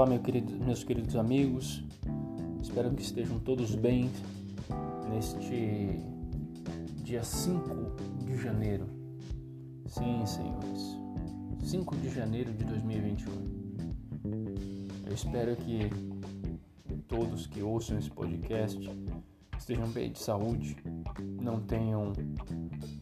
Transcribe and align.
Olá, 0.00 0.08
meu 0.08 0.18
querido, 0.18 0.50
meus 0.64 0.82
queridos 0.82 1.14
amigos. 1.14 1.84
Espero 2.62 2.90
que 2.90 3.02
estejam 3.02 3.38
todos 3.38 3.74
bem 3.74 4.10
neste 5.10 6.00
dia 7.04 7.22
5 7.22 7.68
de 8.24 8.34
janeiro. 8.38 8.86
Sim, 9.84 10.24
senhores. 10.24 10.96
5 11.62 11.96
de 11.96 12.08
janeiro 12.08 12.50
de 12.50 12.64
2021. 12.64 13.30
Eu 15.04 15.12
espero 15.12 15.54
que 15.56 15.90
todos 17.06 17.46
que 17.46 17.60
ouçam 17.62 17.98
esse 17.98 18.10
podcast 18.10 18.80
estejam 19.58 19.86
bem 19.88 20.12
de 20.12 20.18
saúde, 20.18 20.78
não 21.42 21.60
tenham 21.60 22.14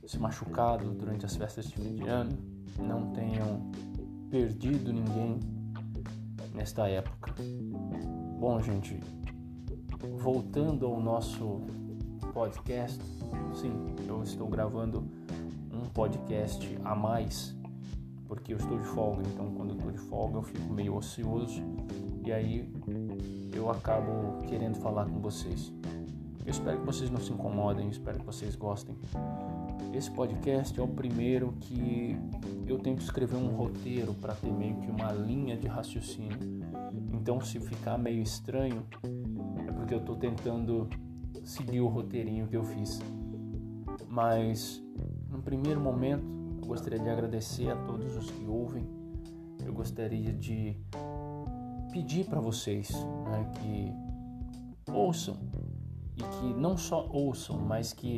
se 0.04 0.18
machucado 0.18 0.90
durante 0.94 1.24
as 1.24 1.36
festas 1.36 1.68
de 1.68 1.76
fim 1.76 1.94
de 1.94 2.08
ano, 2.08 2.36
não 2.76 3.12
tenham 3.12 3.70
perdido 4.28 4.92
ninguém 4.92 5.57
nesta 6.58 6.88
época. 6.88 7.32
Bom, 8.40 8.60
gente, 8.60 8.98
voltando 10.18 10.86
ao 10.86 11.00
nosso 11.00 11.60
podcast, 12.34 13.00
sim, 13.54 13.94
eu 14.08 14.24
estou 14.24 14.48
gravando 14.48 15.08
um 15.72 15.88
podcast 15.90 16.76
a 16.84 16.96
mais 16.96 17.56
porque 18.26 18.52
eu 18.52 18.56
estou 18.56 18.76
de 18.76 18.84
folga, 18.88 19.22
então 19.28 19.54
quando 19.54 19.70
eu 19.70 19.76
estou 19.76 19.92
de 19.92 19.98
folga 19.98 20.38
eu 20.38 20.42
fico 20.42 20.72
meio 20.72 20.96
ocioso 20.96 21.62
e 22.24 22.32
aí 22.32 22.68
eu 23.54 23.70
acabo 23.70 24.42
querendo 24.48 24.78
falar 24.78 25.06
com 25.06 25.20
vocês. 25.20 25.72
Eu 26.44 26.50
espero 26.50 26.80
que 26.80 26.86
vocês 26.86 27.08
não 27.08 27.20
se 27.20 27.32
incomodem, 27.32 27.88
espero 27.88 28.18
que 28.18 28.26
vocês 28.26 28.56
gostem. 28.56 28.96
Esse 29.92 30.10
podcast 30.10 30.78
é 30.78 30.82
o 30.82 30.88
primeiro 30.88 31.54
que 31.60 32.16
eu 32.66 32.78
tento 32.78 33.00
escrever 33.00 33.36
um 33.36 33.48
roteiro 33.48 34.14
para 34.14 34.34
ter 34.34 34.52
meio 34.52 34.76
que 34.76 34.90
uma 34.90 35.10
linha 35.12 35.56
de 35.56 35.66
raciocínio. 35.66 36.38
Então, 37.12 37.40
se 37.40 37.58
ficar 37.58 37.98
meio 37.98 38.22
estranho, 38.22 38.84
é 39.66 39.72
porque 39.72 39.94
eu 39.94 39.98
estou 39.98 40.16
tentando 40.16 40.88
seguir 41.44 41.80
o 41.80 41.88
roteirinho 41.88 42.46
que 42.46 42.56
eu 42.56 42.62
fiz. 42.62 43.00
Mas, 44.08 44.82
no 45.30 45.42
primeiro 45.42 45.80
momento, 45.80 46.24
eu 46.60 46.68
gostaria 46.68 46.98
de 46.98 47.08
agradecer 47.08 47.70
a 47.70 47.76
todos 47.76 48.16
os 48.16 48.30
que 48.30 48.44
ouvem. 48.46 48.86
Eu 49.64 49.72
gostaria 49.72 50.32
de 50.32 50.76
pedir 51.92 52.26
para 52.26 52.40
vocês 52.40 52.90
né, 53.30 53.50
que 53.54 54.92
ouçam 54.92 55.36
e 56.16 56.22
que 56.22 56.54
não 56.54 56.76
só 56.76 57.08
ouçam, 57.10 57.58
mas 57.58 57.92
que 57.92 58.16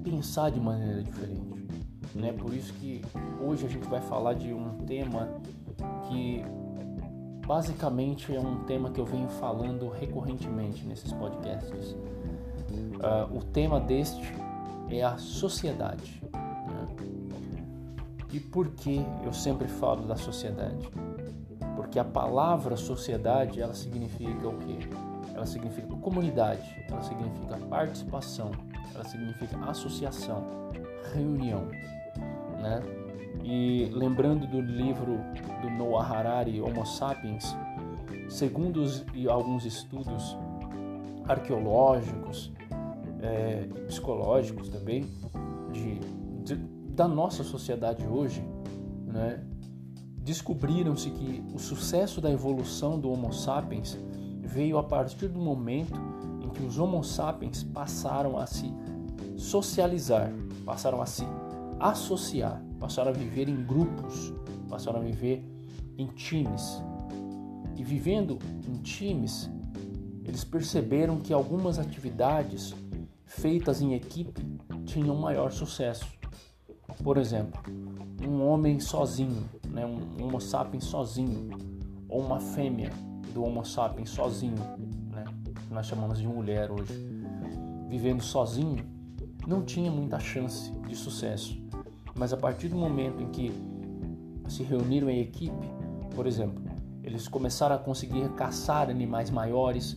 pensar 0.03 0.51
de 0.51 0.61
maneira 0.61 1.03
diferente. 1.03 1.67
Né? 2.15 2.33
Por 2.33 2.55
isso 2.55 2.73
que 2.75 3.03
hoje 3.41 3.67
a 3.67 3.69
gente 3.69 3.87
vai 3.89 4.01
falar 4.01 4.35
de 4.35 4.53
um 4.53 4.79
tema 4.87 5.29
que 6.09 6.43
basicamente 7.47 8.35
é 8.35 8.41
um 8.41 8.65
tema 8.65 8.91
que 8.91 9.01
eu 9.01 9.05
venho 9.05 9.29
falando 9.29 9.89
recorrentemente 9.89 10.87
nesses 10.87 11.13
podcasts. 11.13 11.97
Uh, 12.77 13.37
o 13.37 13.43
tema 13.43 13.81
deste 13.81 14.33
é 14.91 15.03
a 15.03 15.17
sociedade. 15.19 16.23
Né? 16.33 16.87
E 18.33 18.41
por 18.41 18.69
que 18.71 19.05
eu 19.25 19.33
sempre 19.33 19.69
falo 19.69 20.07
da 20.07 20.17
sociedade? 20.17 20.89
Porque 21.75 21.99
a 21.99 22.05
palavra 22.05 22.77
sociedade 22.77 23.61
ela 23.61 23.75
significa 23.75 24.49
o 24.49 24.57
quê? 24.59 24.79
Ela 25.35 25.47
significa 25.47 25.89
comunidade, 25.97 26.63
ela 26.89 27.03
significa 27.03 27.59
participação, 27.69 28.51
ela 28.95 29.05
significa 29.05 29.59
associação, 29.67 30.43
reunião, 31.13 31.67
né? 32.61 32.83
E 33.45 33.91
lembrando 33.93 34.47
do 34.47 34.61
livro 34.61 35.19
do 35.61 35.71
Noah 35.71 36.07
Harari, 36.07 36.61
Homo 36.61 36.87
Sapiens, 36.87 37.55
segundo 38.29 38.83
os, 38.83 39.05
alguns 39.29 39.65
estudos 39.67 40.37
arqueológicos, 41.29 42.53
é, 43.21 43.69
psicológicos 43.87 44.69
também, 44.69 45.07
de, 45.73 45.99
de, 46.45 46.57
da 46.95 47.09
nossa 47.09 47.45
sociedade 47.45 48.07
hoje, 48.07 48.43
né, 49.07 49.43
descobriram-se 50.19 51.11
que 51.11 51.45
o 51.55 51.59
sucesso 51.59 52.21
da 52.21 52.31
evolução 52.31 52.99
do 52.99 53.11
Homo 53.11 53.33
sapiens 53.33 53.97
veio 54.43 54.79
a 54.79 54.83
partir 54.83 55.29
do 55.29 55.39
momento 55.39 55.95
em 56.43 56.49
que 56.49 56.65
os 56.65 56.79
Homo 56.79 57.03
sapiens 57.05 57.63
passaram 57.63 58.39
a 58.39 58.47
se 58.47 58.73
socializar, 59.37 60.33
passaram 60.65 61.01
a 61.01 61.07
se 61.07 61.25
associar, 61.79 62.61
passaram 62.81 63.11
a 63.11 63.15
viver 63.15 63.49
em 63.49 63.65
grupos, 63.65 64.33
passaram 64.69 65.01
a 65.01 65.03
viver 65.03 65.45
em 65.97 66.07
times. 66.07 66.83
E 67.77 67.85
vivendo 67.85 68.39
em 68.67 68.79
times, 68.79 69.51
eles 70.25 70.43
perceberam 70.43 71.19
que 71.19 71.33
algumas 71.33 71.79
atividades 71.79 72.75
feitas 73.27 73.83
em 73.83 73.93
equipe 73.95 74.41
tinham 74.87 75.17
maior 75.17 75.51
sucesso. 75.53 76.07
Por 77.03 77.19
exemplo, 77.19 77.61
um 78.27 78.47
homem 78.47 78.81
sozinho, 78.81 79.45
né, 79.69 79.85
um 79.85 80.25
Homo 80.25 80.41
sapiens 80.41 80.85
sozinho, 80.85 81.51
ou 82.09 82.23
uma 82.23 82.41
fêmea 82.41 82.91
do 83.35 83.45
Homo 83.45 83.65
sapiens 83.65 84.09
sozinho, 84.11 84.57
né, 85.13 85.25
que 85.67 85.75
nós 85.75 85.87
chamamos 85.87 86.19
de 86.19 86.27
mulher 86.27 86.71
hoje, 86.71 86.95
vivendo 87.89 88.23
sozinho, 88.23 88.83
não 89.47 89.63
tinha 89.63 89.91
muita 89.91 90.19
chance 90.19 90.73
de 90.89 90.97
sucesso. 90.97 91.61
Mas 92.15 92.33
a 92.33 92.37
partir 92.37 92.69
do 92.69 92.77
momento 92.77 93.23
em 93.23 93.29
que 93.29 93.53
se 94.49 94.63
reuniram 94.63 95.11
em 95.11 95.21
equipe, 95.21 95.69
por 96.15 96.27
exemplo, 96.27 96.65
eles 97.03 97.29
começaram 97.29 97.77
a 97.77 97.79
conseguir 97.79 98.29
caçar 98.31 98.89
animais 98.89 99.31
maiores, 99.31 99.97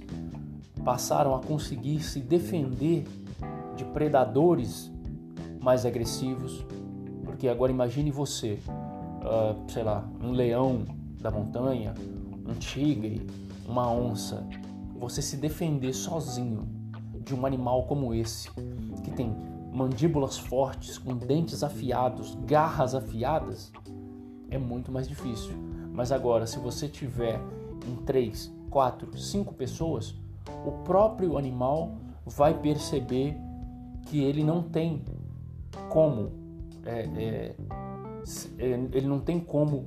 passaram 0.83 1.33
a 1.33 1.39
conseguir 1.39 2.01
se 2.01 2.19
defender 2.19 3.05
de 3.79 3.85
predadores 3.85 4.91
mais 5.61 5.85
agressivos. 5.85 6.65
Porque 7.23 7.47
agora 7.47 7.71
imagine 7.71 8.11
você, 8.11 8.59
uh, 8.67 9.71
sei 9.71 9.83
lá, 9.83 10.05
um 10.21 10.31
leão 10.31 10.83
da 11.21 11.31
montanha, 11.31 11.93
um 12.45 12.53
tigre, 12.55 13.25
uma 13.65 13.89
onça, 13.89 14.45
você 14.97 15.21
se 15.21 15.37
defender 15.37 15.93
sozinho 15.93 16.67
de 17.23 17.33
um 17.33 17.45
animal 17.45 17.83
como 17.83 18.13
esse, 18.13 18.51
que 19.01 19.11
tem 19.11 19.33
mandíbulas 19.71 20.37
fortes, 20.37 20.97
com 20.97 21.15
dentes 21.15 21.63
afiados, 21.63 22.35
garras 22.45 22.93
afiadas, 22.93 23.71
é 24.49 24.57
muito 24.57 24.91
mais 24.91 25.07
difícil. 25.07 25.53
Mas 25.93 26.11
agora, 26.11 26.45
se 26.45 26.59
você 26.59 26.87
tiver 26.89 27.39
em 27.87 27.95
três, 28.03 28.53
quatro, 28.69 29.17
cinco 29.17 29.53
pessoas, 29.53 30.15
o 30.65 30.71
próprio 30.83 31.37
animal 31.37 31.93
vai 32.25 32.53
perceber 32.53 33.37
que 34.09 34.23
ele 34.23 34.43
não 34.43 34.63
tem 34.63 35.03
como, 35.87 36.31
é, 36.83 37.01
é, 37.01 37.55
é, 38.57 38.65
ele 38.91 39.07
não 39.07 39.19
tem 39.19 39.39
como 39.39 39.85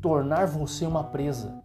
tornar 0.00 0.46
você 0.46 0.86
uma 0.86 1.04
presa, 1.04 1.62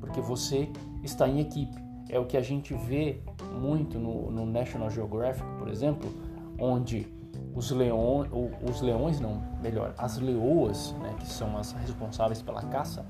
porque 0.00 0.20
você 0.20 0.70
está 1.04 1.28
em 1.28 1.40
equipe. 1.40 1.76
É 2.08 2.18
o 2.18 2.24
que 2.24 2.38
a 2.38 2.40
gente 2.40 2.74
vê 2.74 3.20
muito 3.60 3.98
no, 3.98 4.30
no 4.30 4.46
National 4.46 4.88
Geographic, 4.90 5.46
por 5.58 5.68
exemplo, 5.68 6.10
onde 6.58 7.06
os 7.54 7.70
leões, 7.70 8.30
os 8.68 8.80
leões 8.80 9.20
não, 9.20 9.42
melhor, 9.62 9.94
as 9.98 10.18
leoas, 10.18 10.94
né, 11.00 11.14
que 11.18 11.26
são 11.26 11.56
as 11.58 11.72
responsáveis 11.72 12.40
pela 12.40 12.62
caça, 12.62 13.04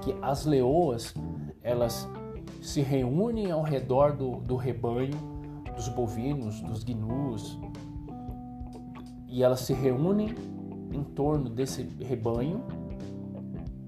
que 0.00 0.14
as 0.22 0.46
leoas 0.46 1.12
elas 1.62 2.08
se 2.62 2.80
reúnem 2.82 3.50
ao 3.50 3.62
redor 3.62 4.12
do, 4.12 4.36
do 4.36 4.54
rebanho 4.54 5.39
dos 5.80 5.88
bovinos, 5.88 6.60
dos 6.60 6.84
gnus, 6.84 7.58
e 9.26 9.42
elas 9.42 9.60
se 9.60 9.72
reúnem 9.72 10.34
em 10.92 11.02
torno 11.02 11.48
desse 11.48 11.84
rebanho 12.00 12.62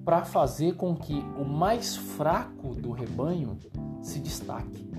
para 0.03 0.25
fazer 0.25 0.75
com 0.77 0.94
que 0.94 1.19
o 1.39 1.44
mais 1.44 1.94
fraco 1.97 2.75
do 2.75 2.93
rebanho 2.93 3.59
se 4.00 4.21
destaque. 4.21 4.91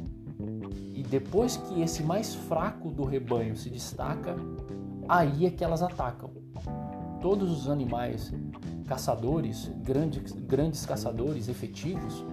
E 0.93 1.01
depois 1.01 1.57
que 1.57 1.81
esse 1.81 2.03
mais 2.03 2.35
fraco 2.35 2.91
do 2.91 3.03
rebanho 3.03 3.55
se 3.57 3.71
destaca, 3.71 4.35
aí 5.09 5.47
é 5.47 5.49
que 5.49 5.63
elas 5.63 5.81
atacam. 5.81 6.29
Todos 7.21 7.49
os 7.49 7.69
animais 7.69 8.31
caçadores, 8.85 9.71
grandes, 9.77 10.31
grandes 10.31 10.85
caçadores 10.85 11.49
efetivos, 11.49 12.23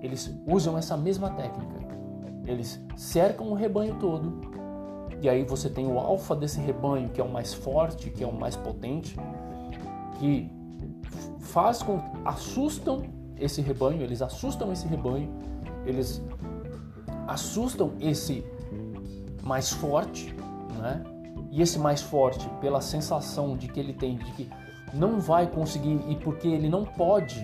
eles 0.00 0.34
usam 0.46 0.78
essa 0.78 0.96
mesma 0.96 1.30
técnica. 1.30 1.79
Eles 2.46 2.80
cercam 2.96 3.50
o 3.50 3.54
rebanho 3.54 3.96
todo, 4.00 4.50
e 5.20 5.28
aí 5.28 5.44
você 5.44 5.68
tem 5.68 5.86
o 5.86 5.98
alfa 5.98 6.34
desse 6.34 6.60
rebanho, 6.60 7.10
que 7.10 7.20
é 7.20 7.24
o 7.24 7.30
mais 7.30 7.52
forte, 7.52 8.10
que 8.10 8.24
é 8.24 8.26
o 8.26 8.32
mais 8.32 8.56
potente, 8.56 9.16
que 10.18 10.50
faz 11.40 11.82
com 11.82 12.00
assustam 12.24 13.02
esse 13.38 13.60
rebanho, 13.60 14.02
eles 14.02 14.22
assustam 14.22 14.72
esse 14.72 14.86
rebanho, 14.86 15.28
eles 15.84 16.22
assustam 17.26 17.92
esse 18.00 18.44
mais 19.42 19.70
forte, 19.70 20.34
né? 20.78 21.02
E 21.50 21.60
esse 21.60 21.78
mais 21.78 22.00
forte, 22.00 22.48
pela 22.60 22.80
sensação 22.80 23.56
de 23.56 23.68
que 23.68 23.80
ele 23.80 23.92
tem 23.92 24.16
de 24.16 24.32
que 24.32 24.50
não 24.94 25.20
vai 25.20 25.46
conseguir 25.46 26.00
e 26.08 26.16
porque 26.16 26.48
ele 26.48 26.68
não 26.68 26.84
pode, 26.84 27.40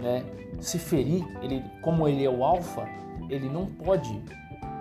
né, 0.00 0.24
se 0.60 0.78
ferir, 0.78 1.24
ele 1.40 1.62
como 1.80 2.06
ele 2.08 2.24
é 2.24 2.30
o 2.30 2.44
alfa, 2.44 2.86
ele 3.32 3.48
não 3.48 3.66
pode 3.66 4.22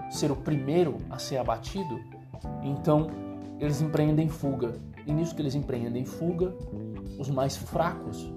ser 0.10 0.30
o 0.30 0.36
primeiro 0.36 0.98
a 1.10 1.18
ser 1.18 1.38
abatido, 1.38 2.00
então 2.62 3.08
eles 3.60 3.82
empreendem 3.82 4.28
fuga. 4.28 4.76
E 5.08 5.14
nisso 5.14 5.34
que 5.34 5.42
eles 5.42 5.56
empreendem 5.56 6.06
fuga, 6.06 6.54
os 7.18 7.30
mais 7.30 7.56
fracos, 7.56 8.32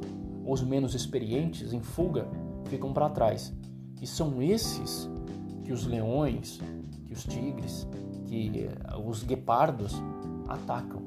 os 0.46 0.62
menos 0.62 0.94
experientes 0.94 1.72
em 1.72 1.80
fuga, 1.80 2.28
ficam 2.66 2.92
para 2.92 3.10
trás. 3.10 3.52
E 4.00 4.06
são 4.06 4.40
esses 4.40 5.10
que 5.64 5.72
os 5.72 5.84
leões, 5.84 6.60
que 7.06 7.12
os 7.12 7.24
tigres, 7.24 7.86
que 8.26 8.66
eh, 8.66 8.96
os 9.04 9.22
guepardos 9.22 9.94
atacam 10.48 11.02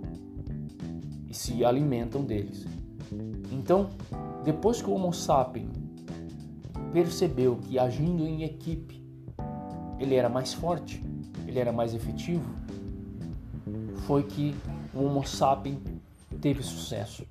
e 1.27 1.33
se 1.33 1.63
alimentam 1.63 2.23
deles. 2.23 2.65
Então, 3.51 3.89
depois 4.43 4.81
que 4.81 4.89
o 4.89 4.93
Homo 4.93 5.13
sapiens 5.13 5.71
percebeu 6.91 7.57
que 7.57 7.77
agindo 7.77 8.25
em 8.25 8.43
equipe 8.43 8.96
ele 9.99 10.15
era 10.15 10.29
mais 10.29 10.53
forte, 10.53 11.03
ele 11.47 11.59
era 11.59 11.71
mais 11.71 11.93
efetivo, 11.93 12.45
foi 14.05 14.23
que 14.23 14.55
o 14.93 15.03
Homo 15.03 15.25
sapiens 15.25 15.79
teve 16.41 16.63
sucesso. 16.63 17.25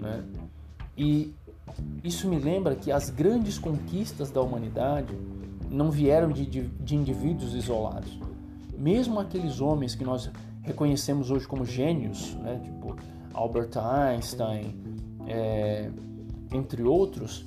Né? 0.00 0.24
E 0.96 1.34
isso 2.02 2.28
me 2.28 2.38
lembra 2.38 2.74
que 2.74 2.90
as 2.90 3.10
grandes 3.10 3.58
conquistas 3.58 4.30
da 4.30 4.40
humanidade 4.40 5.16
não 5.70 5.90
vieram 5.90 6.30
de, 6.30 6.44
de, 6.46 6.62
de 6.62 6.96
indivíduos 6.96 7.54
isolados. 7.54 8.18
Mesmo 8.76 9.20
aqueles 9.20 9.60
homens 9.60 9.94
que 9.94 10.04
nós 10.04 10.30
reconhecemos 10.62 11.30
hoje 11.30 11.46
como 11.46 11.64
gênios, 11.64 12.34
né? 12.36 12.60
tipo 12.62 12.96
Albert 13.32 13.70
Einstein, 13.76 14.74
é, 15.26 15.90
entre 16.52 16.82
outros, 16.82 17.46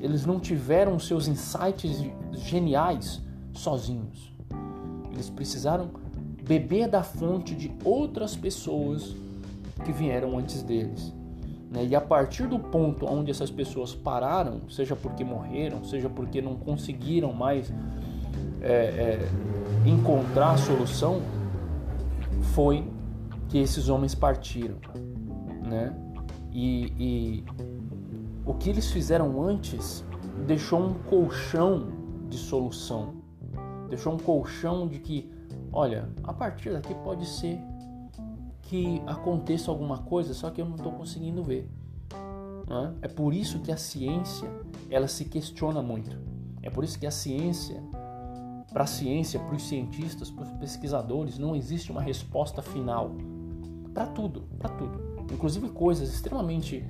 eles 0.00 0.24
não 0.24 0.38
tiveram 0.38 0.98
seus 0.98 1.26
insights 1.26 2.04
geniais 2.32 3.22
sozinhos. 3.54 4.32
Eles 5.12 5.30
precisaram 5.30 5.90
beber 6.42 6.88
da 6.88 7.02
fonte 7.02 7.54
de 7.54 7.72
outras 7.84 8.36
pessoas 8.36 9.14
que 9.84 9.92
vieram 9.92 10.38
antes 10.38 10.62
deles. 10.62 11.14
Né? 11.70 11.86
E 11.86 11.96
a 11.96 12.00
partir 12.00 12.46
do 12.46 12.58
ponto 12.58 13.06
onde 13.06 13.30
essas 13.30 13.50
pessoas 13.50 13.94
pararam, 13.94 14.68
seja 14.68 14.94
porque 14.94 15.24
morreram, 15.24 15.82
seja 15.84 16.08
porque 16.08 16.40
não 16.42 16.56
conseguiram 16.56 17.32
mais 17.32 17.72
é, 18.60 18.66
é, 18.66 19.28
encontrar 19.86 20.52
a 20.52 20.56
solução, 20.56 21.20
foi 22.54 22.86
que 23.48 23.58
esses 23.58 23.88
homens 23.88 24.14
partiram. 24.14 24.76
Né? 25.62 25.94
E, 26.52 26.92
e 26.98 27.44
o 28.46 28.54
que 28.54 28.70
eles 28.70 28.90
fizeram 28.90 29.42
antes 29.42 30.04
deixou 30.46 30.80
um 30.80 30.94
colchão 30.94 31.88
de 32.28 32.36
solução, 32.36 33.14
deixou 33.88 34.14
um 34.14 34.18
colchão 34.18 34.86
de 34.86 34.98
que 34.98 35.30
olha, 35.72 36.08
a 36.22 36.32
partir 36.32 36.72
daqui 36.72 36.94
pode 36.94 37.26
ser 37.26 37.60
que 38.62 39.02
aconteça 39.06 39.70
alguma 39.70 39.98
coisa, 39.98 40.32
só 40.32 40.50
que 40.50 40.60
eu 40.60 40.64
não 40.64 40.76
estou 40.76 40.92
conseguindo 40.92 41.42
ver. 41.42 41.68
É 43.02 43.08
por 43.08 43.34
isso 43.34 43.58
que 43.60 43.70
a 43.70 43.76
ciência 43.76 44.48
ela 44.88 45.06
se 45.06 45.26
questiona 45.26 45.82
muito. 45.82 46.16
É 46.62 46.70
por 46.70 46.82
isso 46.82 46.98
que 46.98 47.06
a 47.06 47.10
ciência, 47.10 47.82
para 48.72 48.84
a 48.84 48.86
ciência, 48.86 49.38
para 49.38 49.54
os 49.54 49.68
cientistas, 49.68 50.30
para 50.30 50.44
os 50.44 50.50
pesquisadores, 50.52 51.38
não 51.38 51.54
existe 51.54 51.92
uma 51.92 52.00
resposta 52.00 52.62
final 52.62 53.10
para 53.92 54.06
tudo, 54.06 54.42
para 54.58 54.70
tudo. 54.70 54.98
Inclusive 55.30 55.68
coisas 55.68 56.08
extremamente 56.08 56.84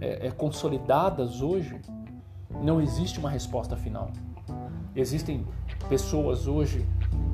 é, 0.00 0.26
é, 0.26 0.30
consolidadas 0.30 1.40
hoje, 1.40 1.80
não 2.62 2.80
existe 2.80 3.18
uma 3.18 3.30
resposta 3.30 3.76
final. 3.76 4.10
Existem 4.94 5.46
pessoas 5.84 6.46
hoje 6.46 6.86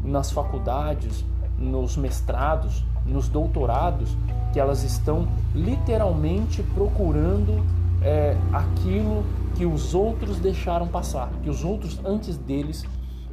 nas 0.05 0.31
faculdades, 0.31 1.25
nos 1.59 1.97
mestrados, 1.97 2.85
nos 3.05 3.29
doutorados, 3.29 4.17
que 4.53 4.59
elas 4.59 4.83
estão 4.83 5.29
literalmente 5.55 6.63
procurando 6.63 7.65
é, 8.03 8.37
aquilo 8.53 9.25
que 9.55 9.67
os 9.67 9.95
outros 9.95 10.39
deixaram 10.39 10.89
passar, 10.89 11.31
que 11.43 11.51
os 11.51 11.65
outros 11.65 12.01
antes 12.05 12.37
deles 12.37 12.85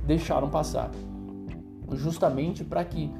deixaram 0.05 0.49
passar, 0.49 0.91
justamente 1.93 2.63
para 2.63 2.83
que 2.83 3.11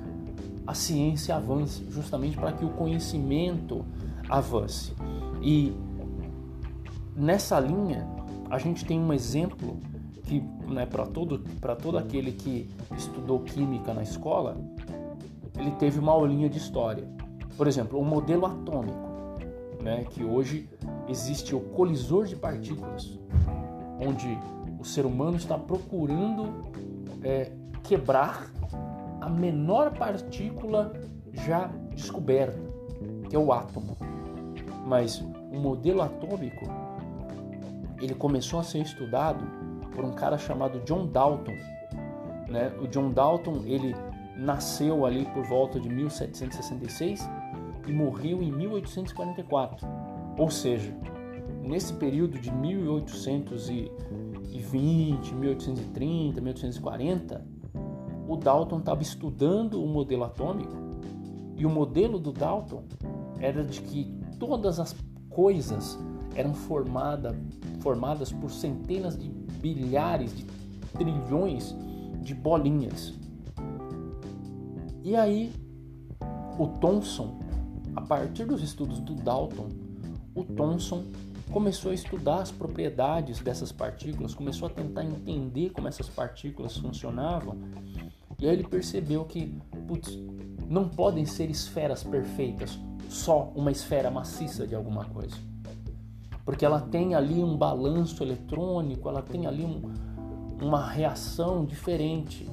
a 0.66 0.74
ciência 0.74 1.36
avance, 1.36 1.86
justamente 1.90 2.38
para 2.38 2.52
que 2.52 2.66
o 2.66 2.70
conhecimento 2.70 3.86
avance. 4.30 4.94
E 5.42 5.74
nessa 7.16 7.60
linha, 7.60 8.06
a 8.50 8.58
gente 8.58 8.86
tem 8.86 9.00
um 9.00 9.14
exemplo 9.14 9.78
que 10.28 10.42
né, 10.68 10.86
para 10.86 11.06
todo, 11.06 11.40
todo 11.82 11.98
aquele 11.98 12.34
que 12.34 12.70
estudou 12.98 13.40
química 13.40 13.94
na 13.94 14.04
escola, 14.04 14.58
ele 15.58 15.72
teve 15.72 16.00
uma 16.00 16.12
aulinha 16.12 16.50
de 16.50 16.58
história. 16.58 17.08
Por 17.56 17.66
exemplo, 17.66 17.98
o 18.00 18.06
modelo 18.06 18.46
atômico, 18.46 19.08
né, 19.82 20.04
que 20.10 20.24
hoje 20.24 20.70
existe 21.08 21.56
o 21.56 21.62
colisor 21.62 22.26
de 22.26 22.36
partículas, 22.36 23.18
onde 24.06 24.38
o 24.78 24.84
ser 24.84 25.06
humano 25.06 25.38
está 25.38 25.58
procurando 25.58 26.66
é, 27.24 27.52
quebrar 27.84 28.52
a 29.22 29.30
menor 29.30 29.98
partícula 29.98 30.94
já 31.32 31.68
descoberta, 31.96 32.60
que 33.30 33.36
é 33.36 33.40
o 33.40 33.52
átomo. 33.54 33.98
Mas 34.86 35.20
o 35.52 35.58
modelo 35.58 36.02
atômico 36.02 36.66
ele 38.00 38.14
começou 38.14 38.60
a 38.60 38.64
ser 38.64 38.80
estudado 38.80 39.57
por 39.98 40.06
um 40.06 40.12
cara 40.12 40.38
chamado 40.38 40.80
John 40.82 41.08
Dalton. 41.08 41.56
Né? 42.48 42.72
O 42.80 42.88
John 42.88 43.12
Dalton 43.12 43.64
ele 43.66 43.96
nasceu 44.38 45.08
ali 45.08 45.26
por 45.34 45.44
volta 45.44 45.80
de 45.80 45.90
1766 45.90 47.28
e 47.88 47.92
morreu 47.92 48.44
em 48.44 48.52
1844. 48.52 49.88
Ou 50.38 50.52
seja, 50.52 50.96
nesse 51.64 51.94
período 51.94 52.40
de 52.40 52.52
1820, 52.52 55.34
1830, 55.34 56.42
1840, 56.42 57.44
o 58.28 58.38
Dalton 58.38 58.78
estava 58.78 59.02
estudando 59.02 59.84
o 59.84 59.88
modelo 59.88 60.26
atômico 60.26 60.78
e 61.56 61.66
o 61.66 61.72
modelo 61.72 62.20
do 62.20 62.32
Dalton 62.32 62.84
era 63.40 63.64
de 63.64 63.82
que 63.82 64.14
todas 64.38 64.80
as 64.80 64.96
coisas 65.28 65.98
eram 66.36 66.54
formada, 66.54 67.36
formadas 67.80 68.32
por 68.32 68.52
centenas 68.52 69.18
de 69.18 69.30
bilhares, 69.30 70.36
de 70.36 70.46
trilhões 70.98 71.76
de 72.22 72.34
bolinhas. 72.34 73.14
E 75.04 75.16
aí, 75.16 75.54
o 76.60 76.68
Thomson, 76.80 77.40
a 77.96 78.02
partir 78.02 78.46
dos 78.46 78.62
estudos 78.62 79.00
do 79.00 79.16
Dalton, 79.16 79.70
o 80.36 80.44
Thomson 80.44 81.06
começou 81.52 81.92
a 81.92 81.94
estudar 81.94 82.42
as 82.42 82.52
propriedades 82.52 83.40
dessas 83.40 83.72
partículas, 83.72 84.36
começou 84.36 84.68
a 84.68 84.72
tentar 84.72 85.04
entender 85.04 85.70
como 85.70 85.88
essas 85.88 86.10
partículas 86.10 86.76
funcionavam, 86.78 87.58
e 88.38 88.48
aí 88.48 88.54
ele 88.54 88.68
percebeu 88.68 89.24
que, 89.26 89.56
putz, 89.88 90.20
não 90.68 90.90
podem 90.90 91.26
ser 91.26 91.50
esferas 91.50 92.04
perfeitas, 92.04 92.78
só 93.10 93.52
uma 93.56 93.72
esfera 93.72 94.12
maciça 94.12 94.68
de 94.68 94.76
alguma 94.76 95.06
coisa 95.06 95.38
porque 96.48 96.64
ela 96.64 96.80
tem 96.80 97.14
ali 97.14 97.44
um 97.44 97.58
balanço 97.58 98.24
eletrônico, 98.24 99.10
ela 99.10 99.22
tem 99.22 99.46
ali 99.46 99.66
um, 99.66 99.82
uma 100.66 100.88
reação 100.90 101.66
diferente. 101.66 102.50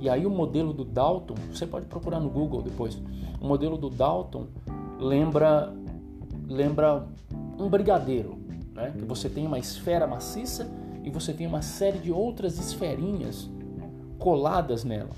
E 0.00 0.08
aí 0.08 0.24
o 0.24 0.30
modelo 0.30 0.72
do 0.72 0.82
Dalton, 0.82 1.34
você 1.52 1.66
pode 1.66 1.84
procurar 1.84 2.20
no 2.20 2.30
Google 2.30 2.62
depois. 2.62 2.98
O 3.38 3.46
modelo 3.46 3.76
do 3.76 3.90
Dalton 3.90 4.46
lembra 4.98 5.70
lembra 6.48 7.06
um 7.58 7.68
brigadeiro, 7.68 8.38
né? 8.72 8.94
que 8.98 9.04
você 9.04 9.28
tem 9.28 9.46
uma 9.46 9.58
esfera 9.58 10.06
maciça 10.06 10.66
e 11.04 11.10
você 11.10 11.34
tem 11.34 11.46
uma 11.46 11.60
série 11.60 11.98
de 11.98 12.10
outras 12.10 12.58
esferinhas 12.58 13.46
coladas 14.18 14.84
nela, 14.84 15.10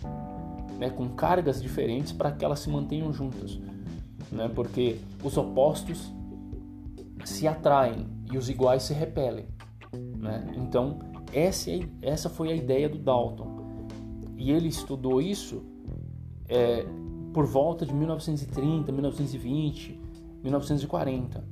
né? 0.81 0.91
com 0.91 1.09
cargas 1.11 1.63
diferentes 1.63 2.11
para 2.11 2.33
que 2.33 2.45
elas 2.45 2.59
se 2.59 2.71
mantenham 2.71 3.13
juntas, 3.13 3.57
né? 4.33 4.51
porque 4.53 4.99
os 5.23 5.37
opostos 5.37 6.13
se 7.25 7.47
atraem 7.47 8.07
e 8.31 8.39
os 8.39 8.49
iguais 8.49 8.83
se 8.85 8.95
repelem. 8.95 9.47
Né? 10.17 10.53
Então, 10.57 10.99
essa, 11.33 11.71
é, 11.71 11.81
essa 12.03 12.29
foi 12.29 12.51
a 12.53 12.55
ideia 12.55 12.89
do 12.89 12.99
Dalton. 12.99 13.61
E 14.37 14.51
ele 14.51 14.69
estudou 14.69 15.21
isso 15.21 15.63
é, 16.49 16.87
por 17.33 17.47
volta 17.47 17.85
de 17.87 17.95
1930, 17.95 18.91
1920, 18.93 20.01
1940. 20.43 21.45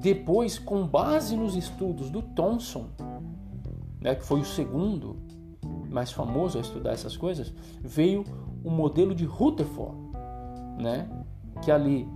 Depois, 0.00 0.58
com 0.58 0.86
base 0.86 1.36
nos 1.36 1.54
estudos 1.54 2.10
do 2.10 2.22
Thomson, 2.22 2.88
né, 4.00 4.16
que 4.16 4.24
foi 4.24 4.40
o 4.40 4.44
segundo 4.44 5.16
mais 5.88 6.10
famoso 6.10 6.58
a 6.58 6.60
estudar 6.60 6.92
essas 6.92 7.16
coisas, 7.16 7.52
veio 7.80 8.24
o 8.64 8.70
modelo 8.70 9.14
de 9.14 9.24
Rutherford, 9.24 9.96
né, 10.80 11.08
que 11.62 11.70
ali 11.70 12.08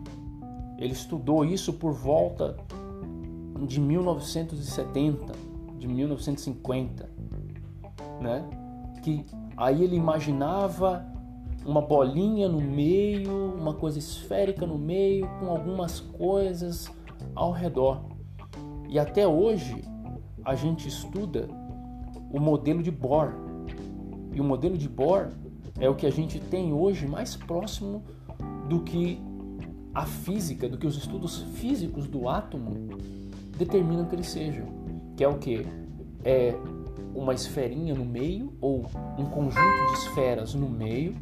ele 0.79 0.93
estudou 0.93 1.45
isso 1.45 1.73
por 1.75 1.93
volta 1.93 2.57
de 3.67 3.81
1970, 3.81 5.33
de 5.79 5.89
1950, 5.89 7.09
né? 8.21 8.49
Que 9.03 9.25
aí 9.57 9.83
ele 9.83 9.97
imaginava 9.97 11.07
uma 11.65 11.81
bolinha 11.81 12.49
no 12.49 12.61
meio, 12.61 13.55
uma 13.59 13.75
coisa 13.75 13.99
esférica 13.99 14.67
no 14.67 14.79
meio, 14.79 15.29
com 15.41 15.49
algumas 15.49 16.01
coisas 16.01 16.91
ao 17.35 17.51
redor. 17.51 18.05
E 18.89 18.99
até 18.99 19.27
hoje 19.27 19.83
a 20.45 20.55
gente 20.55 20.87
estuda 20.87 21.49
o 22.31 22.39
modelo 22.39 22.83
de 22.83 22.91
Bohr. 22.91 23.33
E 24.33 24.41
o 24.41 24.45
modelo 24.45 24.77
de 24.77 24.89
Bohr 24.89 25.31
é 25.81 25.89
o 25.89 25.95
que 25.95 26.07
a 26.07 26.13
gente 26.13 26.39
tem 26.39 26.73
hoje 26.73 27.07
mais 27.07 27.35
próximo 27.35 28.05
do 28.69 28.81
que 28.81 29.21
a 29.97 30.05
física, 30.05 30.69
do 30.69 30.77
que 30.77 30.87
os 30.87 30.99
estudos 30.99 31.39
físicos 31.55 32.07
do 32.07 32.29
átomo 32.29 32.99
determinam 33.57 34.05
que 34.05 34.15
ele 34.15 34.23
seja. 34.23 34.63
Que 35.17 35.25
é 35.25 35.29
o 35.29 35.39
que? 35.39 35.67
É 36.23 36.55
uma 37.15 37.33
esferinha 37.33 37.95
no 37.95 38.05
meio 38.05 38.53
ou 38.61 38.85
um 39.17 39.25
conjunto 39.25 39.87
de 39.87 39.93
esferas 39.95 40.53
no 40.53 40.69
meio, 40.69 41.15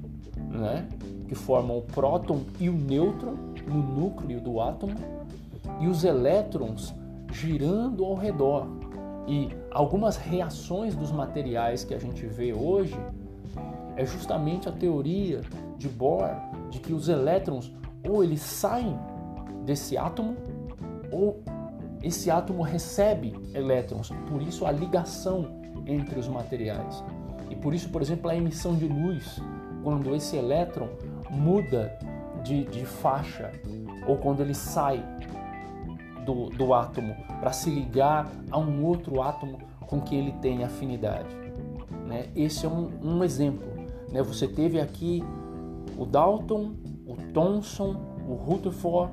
né? 0.50 0.88
que 1.28 1.36
formam 1.36 1.78
o 1.78 1.82
próton 1.82 2.40
e 2.58 2.68
o 2.68 2.72
nêutron 2.72 3.36
no 3.64 3.80
núcleo 3.80 4.40
do 4.40 4.60
átomo 4.60 4.96
e 5.80 5.86
os 5.86 6.02
elétrons 6.02 6.92
girando 7.32 8.04
ao 8.04 8.16
redor. 8.16 8.66
E 9.28 9.50
algumas 9.70 10.16
reações 10.16 10.96
dos 10.96 11.12
materiais 11.12 11.84
que 11.84 11.94
a 11.94 11.98
gente 11.98 12.26
vê 12.26 12.52
hoje 12.52 12.98
é 13.94 14.04
justamente 14.04 14.68
a 14.68 14.72
teoria 14.72 15.42
de 15.78 15.88
Bohr 15.88 16.34
de 16.70 16.80
que 16.80 16.92
os 16.92 17.08
elétrons 17.08 17.72
ou 18.08 18.22
eles 18.22 18.40
saem 18.40 18.98
desse 19.64 19.96
átomo 19.96 20.36
ou 21.10 21.42
esse 22.02 22.30
átomo 22.30 22.62
recebe 22.62 23.34
elétrons, 23.54 24.10
por 24.28 24.42
isso 24.42 24.66
a 24.66 24.70
ligação 24.70 25.62
entre 25.86 26.18
os 26.18 26.28
materiais. 26.28 27.02
E 27.50 27.56
por 27.56 27.72
isso, 27.72 27.88
por 27.88 28.02
exemplo, 28.02 28.30
a 28.30 28.36
emissão 28.36 28.76
de 28.76 28.86
luz, 28.86 29.40
quando 29.82 30.14
esse 30.14 30.36
elétron 30.36 30.88
muda 31.30 31.98
de, 32.42 32.64
de 32.64 32.84
faixa 32.84 33.50
ou 34.06 34.16
quando 34.18 34.40
ele 34.40 34.54
sai 34.54 35.02
do, 36.24 36.50
do 36.50 36.74
átomo 36.74 37.14
para 37.40 37.52
se 37.52 37.70
ligar 37.70 38.30
a 38.50 38.58
um 38.58 38.84
outro 38.84 39.22
átomo 39.22 39.58
com 39.80 40.00
que 40.00 40.14
ele 40.14 40.32
tem 40.42 40.64
afinidade. 40.64 41.34
Né? 42.06 42.28
Esse 42.34 42.66
é 42.66 42.68
um, 42.68 42.90
um 43.02 43.24
exemplo. 43.24 43.66
Né? 44.10 44.22
Você 44.22 44.46
teve 44.46 44.80
aqui 44.80 45.22
o 45.96 46.04
Dalton 46.04 46.74
o 47.06 47.16
Thomson, 47.32 47.96
o 48.28 48.34
Rutherford 48.34 49.12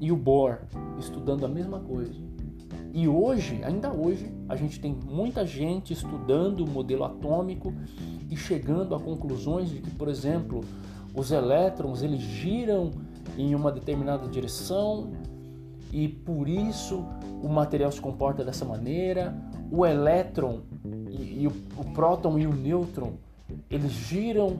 e 0.00 0.10
o 0.10 0.16
Bohr 0.16 0.60
estudando 0.98 1.44
a 1.44 1.48
mesma 1.48 1.80
coisa. 1.80 2.30
E 2.92 3.06
hoje, 3.06 3.62
ainda 3.62 3.92
hoje, 3.92 4.32
a 4.48 4.56
gente 4.56 4.80
tem 4.80 4.92
muita 4.92 5.46
gente 5.46 5.92
estudando 5.92 6.64
o 6.64 6.68
modelo 6.68 7.04
atômico 7.04 7.72
e 8.28 8.36
chegando 8.36 8.94
a 8.94 9.00
conclusões 9.00 9.70
de 9.70 9.80
que, 9.80 9.90
por 9.90 10.08
exemplo, 10.08 10.60
os 11.14 11.30
elétrons 11.30 12.02
eles 12.02 12.20
giram 12.20 12.90
em 13.38 13.54
uma 13.54 13.70
determinada 13.70 14.26
direção 14.28 15.12
e 15.92 16.08
por 16.08 16.48
isso 16.48 17.04
o 17.42 17.48
material 17.48 17.92
se 17.92 18.00
comporta 18.00 18.44
dessa 18.44 18.64
maneira. 18.64 19.36
O 19.70 19.86
elétron 19.86 20.62
e, 21.08 21.42
e 21.42 21.46
o, 21.46 21.52
o 21.76 21.84
próton 21.92 22.38
e 22.38 22.46
o 22.46 22.52
nêutron 22.52 23.12
eles 23.68 23.92
giram 23.92 24.58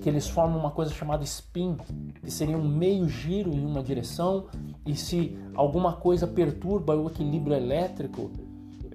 que 0.00 0.08
eles 0.08 0.28
formam 0.28 0.58
uma 0.58 0.70
coisa 0.70 0.92
chamada 0.92 1.24
spin, 1.24 1.76
que 2.22 2.30
seria 2.30 2.56
um 2.56 2.68
meio 2.68 3.08
giro 3.08 3.52
em 3.52 3.64
uma 3.64 3.82
direção, 3.82 4.46
e 4.86 4.94
se 4.94 5.36
alguma 5.54 5.94
coisa 5.94 6.26
perturba 6.26 6.94
o 6.94 7.08
equilíbrio 7.08 7.56
elétrico 7.56 8.30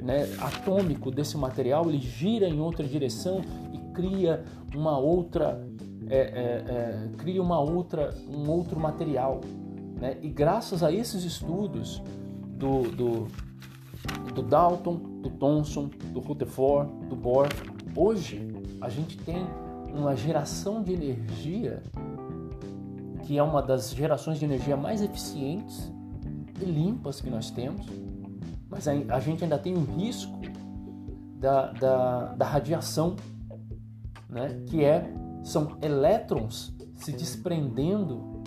né, 0.02 0.30
atômico 0.40 1.10
desse 1.10 1.38
material, 1.38 1.90
ele 1.90 2.00
gira 2.00 2.48
em 2.48 2.60
outra 2.60 2.86
direção 2.86 3.42
e 3.74 3.94
cria 3.94 4.44
uma 4.76 4.98
outra 4.98 5.66
é, 6.10 6.18
é, 6.18 6.22
é, 6.22 7.10
cria 7.18 7.42
uma 7.42 7.60
outra 7.60 8.14
um 8.30 8.50
outro 8.50 8.80
material, 8.80 9.40
né? 10.00 10.18
E 10.22 10.30
graças 10.30 10.84
a 10.84 10.92
esses 10.92 11.24
estudos 11.24 12.02
do, 12.58 12.84
do, 12.92 13.28
do 14.34 14.42
Dalton, 14.42 14.96
do 15.22 15.30
Thomson, 15.30 15.90
do 16.12 16.20
Rutherford, 16.20 16.92
do 17.08 17.16
Bohr, 17.16 17.48
hoje 17.96 18.46
a 18.82 18.90
gente 18.90 19.18
tem 19.18 19.46
uma 19.94 20.16
geração 20.16 20.82
de 20.82 20.94
energia 20.94 21.82
que 23.24 23.38
é 23.38 23.44
uma 23.44 23.62
das 23.62 23.92
gerações 23.92 24.38
de 24.38 24.46
energia 24.46 24.76
mais 24.76 25.02
eficientes 25.02 25.92
e 26.62 26.66
limpas 26.66 27.22
que 27.22 27.30
nós 27.30 27.50
temos, 27.50 27.86
mas 28.70 28.88
a, 28.88 29.20
gente 29.20 29.44
ainda 29.44 29.58
tem 29.58 29.76
um 29.78 29.84
risco 29.84 30.40
da, 31.40 31.72
da, 31.72 32.26
da 32.34 32.46
radiação, 32.46 33.16
né? 34.30 34.62
que 34.68 34.84
é 34.84 35.10
são 35.44 35.78
elétrons 35.82 36.74
se 36.96 37.12
desprendendo 37.12 38.44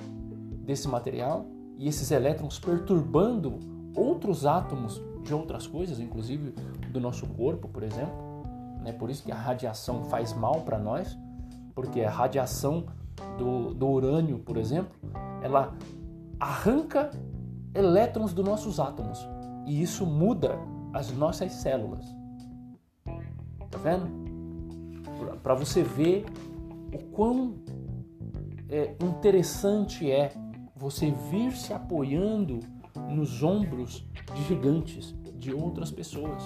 desse 0.64 0.88
material 0.88 1.46
e 1.78 1.88
esses 1.88 2.10
elétrons 2.10 2.58
perturbando 2.58 3.58
outros 3.94 4.46
átomos 4.46 5.00
de 5.22 5.34
outras 5.34 5.66
coisas, 5.66 6.00
inclusive 6.00 6.54
do 6.90 7.00
nosso 7.00 7.26
corpo, 7.26 7.68
por 7.68 7.82
exemplo. 7.82 8.14
Né? 8.82 8.92
Por 8.92 9.10
isso 9.10 9.22
que 9.22 9.32
a 9.32 9.36
radiação 9.36 10.04
faz 10.04 10.32
mal 10.32 10.62
para 10.62 10.78
nós 10.78 11.16
porque 11.76 12.00
a 12.00 12.10
radiação 12.10 12.86
do, 13.38 13.74
do 13.74 13.86
urânio, 13.86 14.38
por 14.38 14.56
exemplo, 14.56 14.96
ela 15.42 15.76
arranca 16.40 17.10
elétrons 17.74 18.32
dos 18.32 18.44
nossos 18.44 18.80
átomos 18.80 19.18
e 19.66 19.82
isso 19.82 20.06
muda 20.06 20.58
as 20.94 21.12
nossas 21.12 21.52
células. 21.52 22.06
Tá 23.70 23.78
vendo? 23.78 24.08
Para 25.42 25.54
você 25.54 25.82
ver 25.82 26.24
o 26.92 26.98
quão 27.12 27.56
é, 28.70 28.96
interessante 29.02 30.10
é 30.10 30.32
você 30.74 31.10
vir 31.30 31.52
se 31.52 31.74
apoiando 31.74 32.60
nos 33.10 33.42
ombros 33.42 34.08
de 34.34 34.42
gigantes, 34.44 35.14
de 35.38 35.52
outras 35.52 35.90
pessoas, 35.90 36.42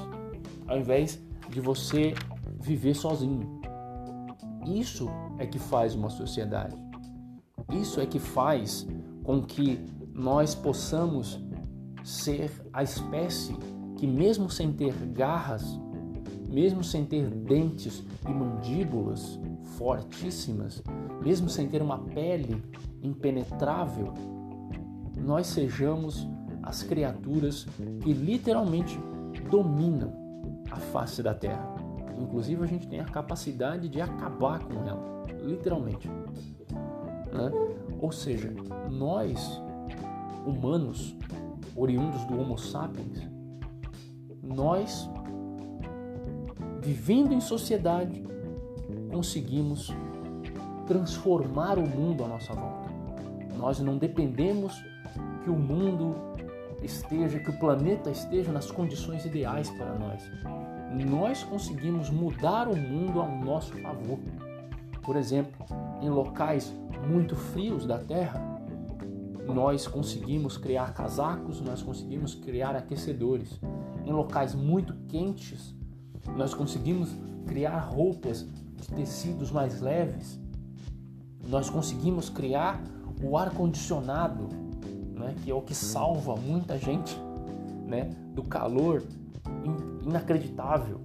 ao 0.66 0.78
invés 0.78 1.22
de 1.48 1.60
você 1.60 2.14
viver 2.60 2.94
sozinho. 2.94 3.59
Isso 4.70 5.08
é 5.38 5.46
que 5.46 5.58
faz 5.58 5.94
uma 5.94 6.10
sociedade. 6.10 6.76
Isso 7.72 8.00
é 8.00 8.06
que 8.06 8.18
faz 8.18 8.86
com 9.24 9.42
que 9.42 9.84
nós 10.14 10.54
possamos 10.54 11.42
ser 12.04 12.50
a 12.72 12.82
espécie 12.82 13.54
que, 13.96 14.06
mesmo 14.06 14.48
sem 14.48 14.72
ter 14.72 14.94
garras, 15.12 15.78
mesmo 16.48 16.82
sem 16.82 17.04
ter 17.04 17.28
dentes 17.28 18.02
e 18.28 18.32
mandíbulas 18.32 19.38
fortíssimas, 19.76 20.82
mesmo 21.22 21.48
sem 21.48 21.68
ter 21.68 21.82
uma 21.82 21.98
pele 21.98 22.62
impenetrável, 23.02 24.12
nós 25.16 25.46
sejamos 25.46 26.26
as 26.62 26.82
criaturas 26.82 27.66
que 28.02 28.12
literalmente 28.12 28.98
dominam 29.50 30.12
a 30.70 30.76
face 30.76 31.22
da 31.22 31.34
Terra. 31.34 31.79
Inclusive, 32.20 32.62
a 32.62 32.66
gente 32.66 32.86
tem 32.86 33.00
a 33.00 33.04
capacidade 33.04 33.88
de 33.88 34.00
acabar 34.00 34.62
com 34.64 34.86
ela, 34.86 35.24
literalmente. 35.42 36.08
Né? 36.08 37.50
Ou 38.00 38.12
seja, 38.12 38.52
nós, 38.90 39.60
humanos, 40.46 41.16
oriundos 41.74 42.24
do 42.24 42.38
Homo 42.38 42.58
sapiens, 42.58 43.28
nós, 44.42 45.08
vivendo 46.80 47.32
em 47.32 47.40
sociedade, 47.40 48.24
conseguimos 49.10 49.92
transformar 50.86 51.78
o 51.78 51.88
mundo 51.88 52.24
à 52.24 52.28
nossa 52.28 52.54
volta. 52.54 52.90
Nós 53.56 53.78
não 53.80 53.96
dependemos 53.96 54.74
que 55.44 55.50
o 55.50 55.56
mundo 55.56 56.14
esteja, 56.82 57.38
que 57.38 57.50
o 57.50 57.58
planeta 57.58 58.10
esteja 58.10 58.50
nas 58.50 58.70
condições 58.70 59.24
ideais 59.24 59.70
para 59.70 59.98
nós. 59.98 60.22
Nós 60.90 61.44
conseguimos 61.44 62.10
mudar 62.10 62.66
o 62.66 62.76
mundo 62.76 63.20
ao 63.20 63.30
nosso 63.30 63.72
favor. 63.78 64.18
Por 65.02 65.16
exemplo, 65.16 65.64
em 66.02 66.08
locais 66.08 66.74
muito 67.08 67.36
frios 67.36 67.86
da 67.86 67.98
Terra, 67.98 68.40
nós 69.46 69.86
conseguimos 69.86 70.56
criar 70.56 70.92
casacos, 70.92 71.60
nós 71.60 71.82
conseguimos 71.82 72.34
criar 72.34 72.74
aquecedores. 72.74 73.60
Em 74.04 74.12
locais 74.12 74.54
muito 74.54 74.94
quentes, 75.06 75.74
nós 76.36 76.54
conseguimos 76.54 77.14
criar 77.46 77.78
roupas 77.78 78.46
de 78.76 78.88
tecidos 78.88 79.50
mais 79.50 79.80
leves. 79.80 80.40
Nós 81.48 81.70
conseguimos 81.70 82.28
criar 82.28 82.82
o 83.22 83.36
ar 83.36 83.50
condicionado, 83.50 84.48
né, 85.14 85.34
que 85.42 85.50
é 85.50 85.54
o 85.54 85.62
que 85.62 85.74
salva 85.74 86.34
muita 86.36 86.78
gente, 86.78 87.16
né, 87.86 88.10
do 88.34 88.42
calor 88.42 89.02
inacreditável. 90.04 91.00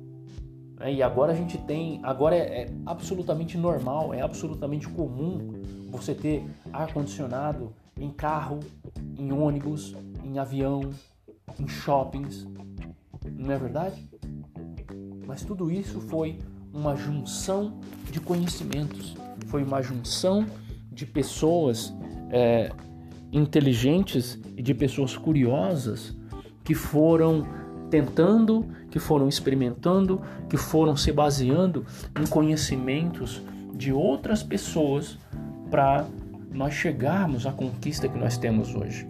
Né? 0.80 0.94
E 0.94 1.04
agora 1.04 1.32
a 1.32 1.36
gente 1.36 1.58
tem, 1.60 2.00
agora 2.04 2.36
é, 2.36 2.64
é 2.64 2.74
absolutamente 2.86 3.58
normal, 3.58 4.14
é 4.14 4.22
absolutamente 4.22 4.88
comum 4.90 5.62
você 5.90 6.14
ter 6.14 6.46
ar 6.74 6.94
condicionado 6.94 7.74
em 8.00 8.10
carro, 8.10 8.60
em 9.18 9.32
ônibus, 9.32 9.96
em 10.24 10.38
avião, 10.38 10.92
em 11.60 11.68
shoppings. 11.68 12.48
Não 13.32 13.52
é 13.52 13.58
verdade? 13.58 14.10
Mas 15.26 15.44
tudo 15.44 15.72
isso 15.72 16.02
foi 16.02 16.38
uma 16.74 16.96
junção 16.96 17.80
de 18.12 18.20
conhecimentos, 18.20 19.16
foi 19.48 19.64
uma 19.64 19.82
junção 19.82 20.46
de 20.92 21.06
pessoas 21.06 21.94
é, 22.30 22.72
inteligentes 23.32 24.40
e 24.56 24.62
de 24.62 24.74
pessoas 24.74 25.18
curiosas 25.18 26.16
que 26.64 26.74
foram 26.74 27.48
tentando, 27.96 28.66
que 28.92 29.00
foram 29.00 29.30
experimentando, 29.30 30.22
que 30.50 30.58
foram 30.58 30.98
se 30.98 31.14
baseando 31.14 31.86
em 32.20 32.28
conhecimentos 32.28 33.42
de 33.74 33.94
outras 33.94 34.44
pessoas 34.44 35.18
para 35.72 36.06
nós 36.52 36.74
chegarmos 36.74 37.46
à 37.46 37.54
conquista 37.54 38.10
que 38.10 38.18
nós 38.18 38.38
temos 38.38 38.76
hoje, 38.76 39.08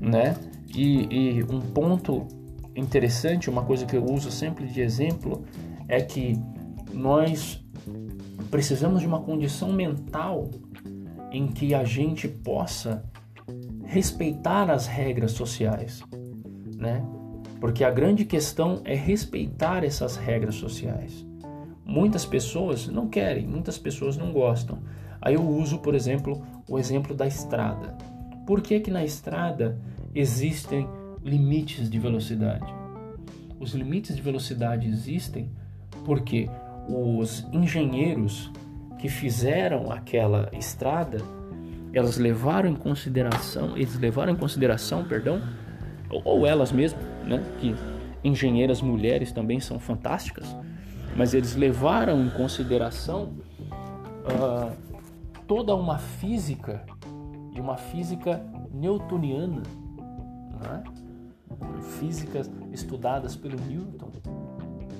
né? 0.00 0.36
E, 0.72 1.38
e, 1.38 1.42
um 1.42 1.60
ponto 1.60 2.28
interessante, 2.76 3.50
uma 3.50 3.64
coisa 3.64 3.84
que 3.84 3.96
eu 3.96 4.04
uso 4.04 4.30
sempre 4.30 4.66
de 4.66 4.80
exemplo, 4.80 5.44
é 5.88 6.00
que 6.00 6.40
nós 6.94 7.64
precisamos 8.48 9.00
de 9.00 9.08
uma 9.08 9.20
condição 9.20 9.72
mental 9.72 10.48
em 11.32 11.48
que 11.48 11.74
a 11.74 11.82
gente 11.82 12.28
possa 12.28 13.04
respeitar 13.84 14.70
as 14.70 14.86
regras 14.86 15.32
sociais, 15.32 16.00
né? 16.76 17.04
Porque 17.60 17.84
a 17.84 17.90
grande 17.90 18.24
questão 18.24 18.80
é 18.84 18.94
respeitar 18.94 19.84
essas 19.84 20.16
regras 20.16 20.54
sociais. 20.54 21.26
Muitas 21.84 22.24
pessoas 22.24 22.86
não 22.86 23.08
querem, 23.08 23.46
muitas 23.46 23.76
pessoas 23.76 24.16
não 24.16 24.32
gostam. 24.32 24.78
Aí 25.20 25.34
eu 25.34 25.46
uso, 25.46 25.78
por 25.78 25.94
exemplo, 25.94 26.42
o 26.68 26.78
exemplo 26.78 27.14
da 27.14 27.26
estrada. 27.26 27.98
Por 28.46 28.62
que 28.62 28.80
que 28.80 28.90
na 28.90 29.04
estrada 29.04 29.78
existem 30.14 30.88
limites 31.22 31.90
de 31.90 31.98
velocidade? 31.98 32.72
Os 33.58 33.74
limites 33.74 34.16
de 34.16 34.22
velocidade 34.22 34.88
existem 34.88 35.50
porque 36.04 36.48
os 36.88 37.46
engenheiros 37.52 38.50
que 38.98 39.08
fizeram 39.08 39.90
aquela 39.90 40.48
estrada, 40.52 41.18
elas 41.92 42.16
levaram 42.16 42.70
em 42.70 42.74
consideração, 42.74 43.76
eles 43.76 43.98
levaram 43.98 44.32
em 44.32 44.36
consideração, 44.36 45.04
perdão, 45.04 45.42
ou 46.10 46.46
elas 46.46 46.72
mesmas, 46.72 47.02
né, 47.24 47.42
que 47.60 47.74
engenheiras 48.22 48.82
mulheres 48.82 49.32
também 49.32 49.60
são 49.60 49.78
fantásticas, 49.78 50.56
mas 51.16 51.34
eles 51.34 51.56
levaram 51.56 52.24
em 52.24 52.30
consideração 52.30 53.32
uh, 54.24 54.70
toda 55.46 55.74
uma 55.74 55.98
física 55.98 56.84
e 57.54 57.60
uma 57.60 57.76
física 57.76 58.42
newtoniana, 58.72 59.62
né? 60.62 60.84
físicas 61.98 62.50
estudadas 62.72 63.34
pelo 63.34 63.56
Newton, 63.66 64.10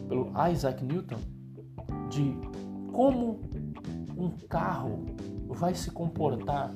pelo 0.09 0.33
Isaac 0.51 0.85
Newton, 0.85 1.19
de 2.09 2.37
como 2.93 3.41
um 4.17 4.31
carro 4.49 5.07
vai 5.47 5.75
se 5.75 5.91
comportar 5.91 6.73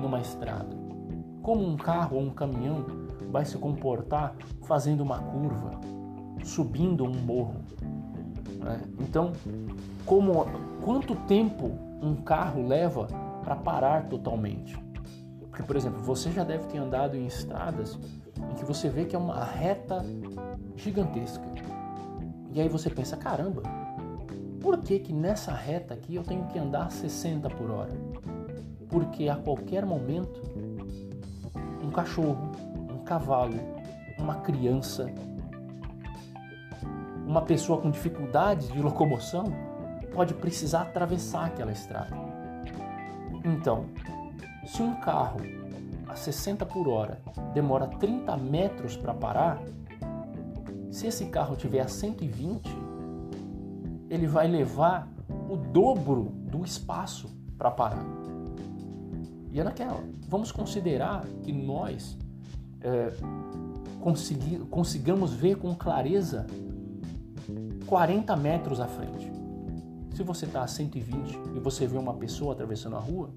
numa 0.00 0.20
estrada, 0.20 0.76
como 1.42 1.66
um 1.66 1.76
carro 1.76 2.16
ou 2.16 2.22
um 2.22 2.30
caminhão 2.30 3.03
vai 3.30 3.44
se 3.44 3.56
comportar 3.58 4.34
fazendo 4.62 5.02
uma 5.02 5.18
curva, 5.18 5.80
subindo 6.44 7.04
um 7.04 7.14
morro. 7.14 7.56
Né? 8.60 8.80
Então, 9.00 9.32
como 10.06 10.46
quanto 10.82 11.14
tempo 11.26 11.70
um 12.02 12.14
carro 12.16 12.66
leva 12.66 13.06
para 13.42 13.56
parar 13.56 14.08
totalmente? 14.08 14.78
Porque, 15.50 15.62
por 15.62 15.76
exemplo, 15.76 16.02
você 16.02 16.32
já 16.32 16.42
deve 16.42 16.66
ter 16.66 16.78
andado 16.78 17.16
em 17.16 17.26
estradas 17.26 17.98
em 18.50 18.54
que 18.54 18.64
você 18.64 18.88
vê 18.88 19.04
que 19.04 19.14
é 19.14 19.18
uma 19.18 19.44
reta 19.44 20.04
gigantesca. 20.76 21.44
E 22.52 22.60
aí 22.60 22.68
você 22.68 22.90
pensa, 22.90 23.16
caramba, 23.16 23.62
por 24.60 24.78
que 24.78 24.98
que 24.98 25.12
nessa 25.12 25.52
reta 25.52 25.94
aqui 25.94 26.14
eu 26.14 26.22
tenho 26.22 26.44
que 26.46 26.58
andar 26.58 26.90
60 26.90 27.48
por 27.50 27.70
hora? 27.70 27.92
Porque 28.88 29.28
a 29.28 29.36
qualquer 29.36 29.84
momento 29.84 30.40
um 31.82 31.90
cachorro, 31.90 32.50
cavalo, 33.04 33.54
uma 34.18 34.36
criança, 34.36 35.12
uma 37.26 37.42
pessoa 37.42 37.80
com 37.80 37.90
dificuldades 37.90 38.68
de 38.68 38.80
locomoção 38.80 39.44
pode 40.12 40.34
precisar 40.34 40.82
atravessar 40.82 41.46
aquela 41.46 41.72
estrada. 41.72 42.16
Então, 43.44 43.86
se 44.66 44.82
um 44.82 44.94
carro 45.00 45.40
a 46.08 46.16
60 46.16 46.64
por 46.66 46.88
hora 46.88 47.20
demora 47.52 47.86
30 47.86 48.36
metros 48.36 48.96
para 48.96 49.12
parar, 49.12 49.60
se 50.90 51.06
esse 51.06 51.26
carro 51.26 51.56
tiver 51.56 51.80
a 51.80 51.88
120, 51.88 52.68
ele 54.08 54.26
vai 54.26 54.46
levar 54.46 55.08
o 55.48 55.56
dobro 55.56 56.32
do 56.50 56.64
espaço 56.64 57.28
para 57.58 57.70
parar. 57.70 58.04
E 59.50 59.60
é 59.60 59.64
naquela. 59.64 60.02
Vamos 60.28 60.50
considerar 60.50 61.24
que 61.42 61.52
nós 61.52 62.16
é, 62.84 63.12
consegui, 64.00 64.58
consigamos 64.70 65.32
ver 65.32 65.56
com 65.56 65.74
clareza 65.74 66.46
40 67.86 68.36
metros 68.36 68.78
à 68.78 68.86
frente. 68.86 69.32
Se 70.14 70.22
você 70.22 70.44
está 70.44 70.62
a 70.62 70.66
120 70.66 71.40
e 71.56 71.60
você 71.60 71.86
vê 71.86 71.98
uma 71.98 72.14
pessoa 72.14 72.52
atravessando 72.52 72.96
a 72.96 73.00
rua, 73.00 73.30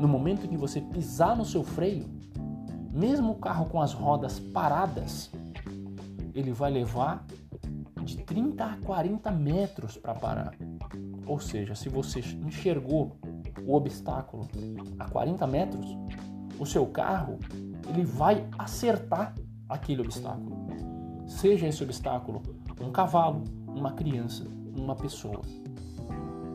no 0.00 0.08
momento 0.08 0.48
que 0.48 0.56
você 0.56 0.80
pisar 0.80 1.36
no 1.36 1.44
seu 1.44 1.62
freio, 1.62 2.06
mesmo 2.90 3.32
o 3.32 3.36
carro 3.36 3.66
com 3.66 3.80
as 3.80 3.92
rodas 3.92 4.40
paradas, 4.40 5.30
ele 6.34 6.52
vai 6.52 6.70
levar 6.70 7.24
de 8.02 8.16
30 8.16 8.64
a 8.64 8.76
40 8.78 9.30
metros 9.30 9.96
para 9.96 10.14
parar. 10.14 10.54
Ou 11.26 11.38
seja, 11.38 11.74
se 11.74 11.88
você 11.88 12.20
enxergou 12.44 13.16
o 13.64 13.74
obstáculo 13.74 14.48
a 14.98 15.08
40 15.08 15.46
metros, 15.46 15.86
o 16.60 16.66
seu 16.66 16.86
carro 16.86 17.38
ele 17.88 18.04
vai 18.04 18.46
acertar 18.58 19.34
aquele 19.66 20.02
obstáculo. 20.02 20.68
Seja 21.26 21.66
esse 21.66 21.82
obstáculo 21.82 22.42
um 22.80 22.92
cavalo, 22.92 23.44
uma 23.66 23.92
criança, 23.92 24.46
uma 24.76 24.94
pessoa. 24.94 25.40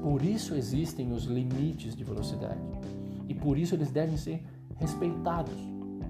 Por 0.04 0.22
isso 0.22 0.54
existem 0.54 1.12
os 1.12 1.24
limites 1.24 1.96
de 1.96 2.04
velocidade 2.04 2.62
e 3.28 3.34
por 3.34 3.58
isso 3.58 3.74
eles 3.74 3.92
devem 3.92 4.16
ser 4.16 4.44
respeitados. 4.78 5.56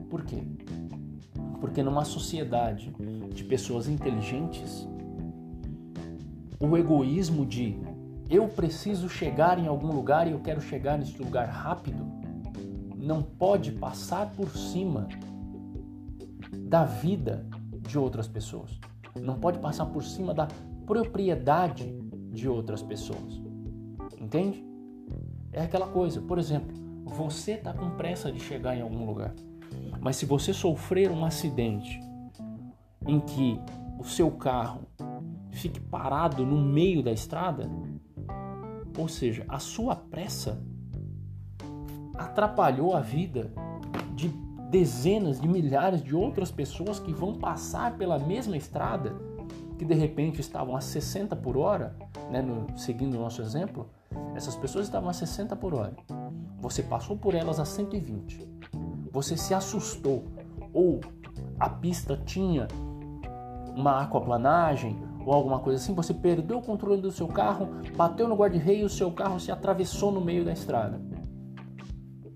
Por 0.10 0.24
quê? 0.24 0.44
Porque 1.62 1.82
numa 1.82 2.04
sociedade 2.04 2.94
de 3.34 3.44
pessoas 3.46 3.88
inteligentes, 3.88 4.88
o 6.60 6.76
egoísmo 6.78 7.46
de 7.46 7.80
eu 8.30 8.48
preciso 8.50 9.08
chegar 9.08 9.58
em 9.58 9.68
algum 9.68 9.92
lugar 9.92 10.28
e 10.28 10.32
eu 10.32 10.40
quero 10.40 10.60
chegar 10.60 10.98
nesse 10.98 11.18
lugar 11.22 11.48
rápido 11.48 12.15
não 13.06 13.22
pode 13.22 13.72
passar 13.72 14.32
por 14.32 14.50
cima 14.50 15.08
da 16.68 16.84
vida 16.86 17.46
de 17.88 18.00
outras 18.00 18.28
pessoas. 18.28 18.80
Não 19.22 19.40
pode 19.40 19.60
passar 19.60 19.86
por 19.86 20.04
cima 20.04 20.34
da 20.34 20.48
propriedade 20.88 22.00
de 22.32 22.50
outras 22.50 22.82
pessoas. 22.82 23.40
Entende? 24.20 24.66
É 25.54 25.62
aquela 25.62 25.88
coisa, 25.88 26.20
por 26.20 26.40
exemplo, 26.40 26.76
você 27.06 27.52
está 27.52 27.72
com 27.72 27.92
pressa 27.92 28.32
de 28.32 28.40
chegar 28.40 28.76
em 28.76 28.82
algum 28.82 29.06
lugar, 29.06 29.36
mas 30.02 30.16
se 30.16 30.26
você 30.26 30.52
sofrer 30.52 31.12
um 31.12 31.24
acidente 31.24 32.00
em 33.06 33.20
que 33.20 33.60
o 34.00 34.04
seu 34.04 34.32
carro 34.32 34.82
fique 35.52 35.80
parado 35.80 36.44
no 36.44 36.60
meio 36.60 37.04
da 37.04 37.12
estrada, 37.12 37.70
ou 38.98 39.08
seja, 39.08 39.46
a 39.48 39.60
sua 39.60 39.96
pressa 39.96 40.60
atrapalhou 42.18 42.96
a 42.96 43.00
vida 43.00 43.52
de 44.14 44.30
dezenas 44.70 45.40
de 45.40 45.48
milhares 45.48 46.04
de 46.04 46.16
outras 46.16 46.52
pessoas 46.52 47.00
que 47.00 47.14
vão 47.14 47.34
passar 47.34 47.98
pela 47.98 48.18
mesma 48.18 48.58
estrada, 48.58 49.16
que 49.78 49.86
de 49.86 49.94
repente 49.94 50.42
estavam 50.42 50.76
a 50.76 50.82
60 50.82 51.36
por 51.36 51.58
hora, 51.58 51.96
né, 52.32 52.42
no, 52.42 52.78
seguindo 52.78 53.16
o 53.16 53.20
nosso 53.20 53.42
exemplo, 53.42 53.90
essas 54.36 54.56
pessoas 54.56 54.86
estavam 54.86 55.10
a 55.10 55.14
60 55.14 55.56
por 55.56 55.74
hora. 55.74 55.94
Você 56.60 56.82
passou 56.82 57.18
por 57.18 57.36
elas 57.36 57.60
a 57.60 57.66
120. 57.66 58.48
Você 59.12 59.38
se 59.38 59.54
assustou 59.54 60.24
ou 60.74 61.00
a 61.60 61.70
pista 61.70 62.20
tinha 62.26 62.68
uma 63.76 64.02
aquaplanagem 64.02 64.98
ou 65.26 65.34
alguma 65.34 65.60
coisa 65.60 65.82
assim, 65.82 65.94
você 65.94 66.14
perdeu 66.14 66.60
o 66.60 66.62
controle 66.62 67.02
do 67.02 67.12
seu 67.12 67.28
carro, 67.28 67.70
bateu 67.96 68.28
no 68.28 68.36
guarda-reio 68.36 68.86
o 68.86 68.90
seu 68.90 69.12
carro 69.12 69.40
se 69.40 69.52
atravessou 69.52 70.12
no 70.12 70.22
meio 70.22 70.46
da 70.46 70.54
estrada. 70.54 71.00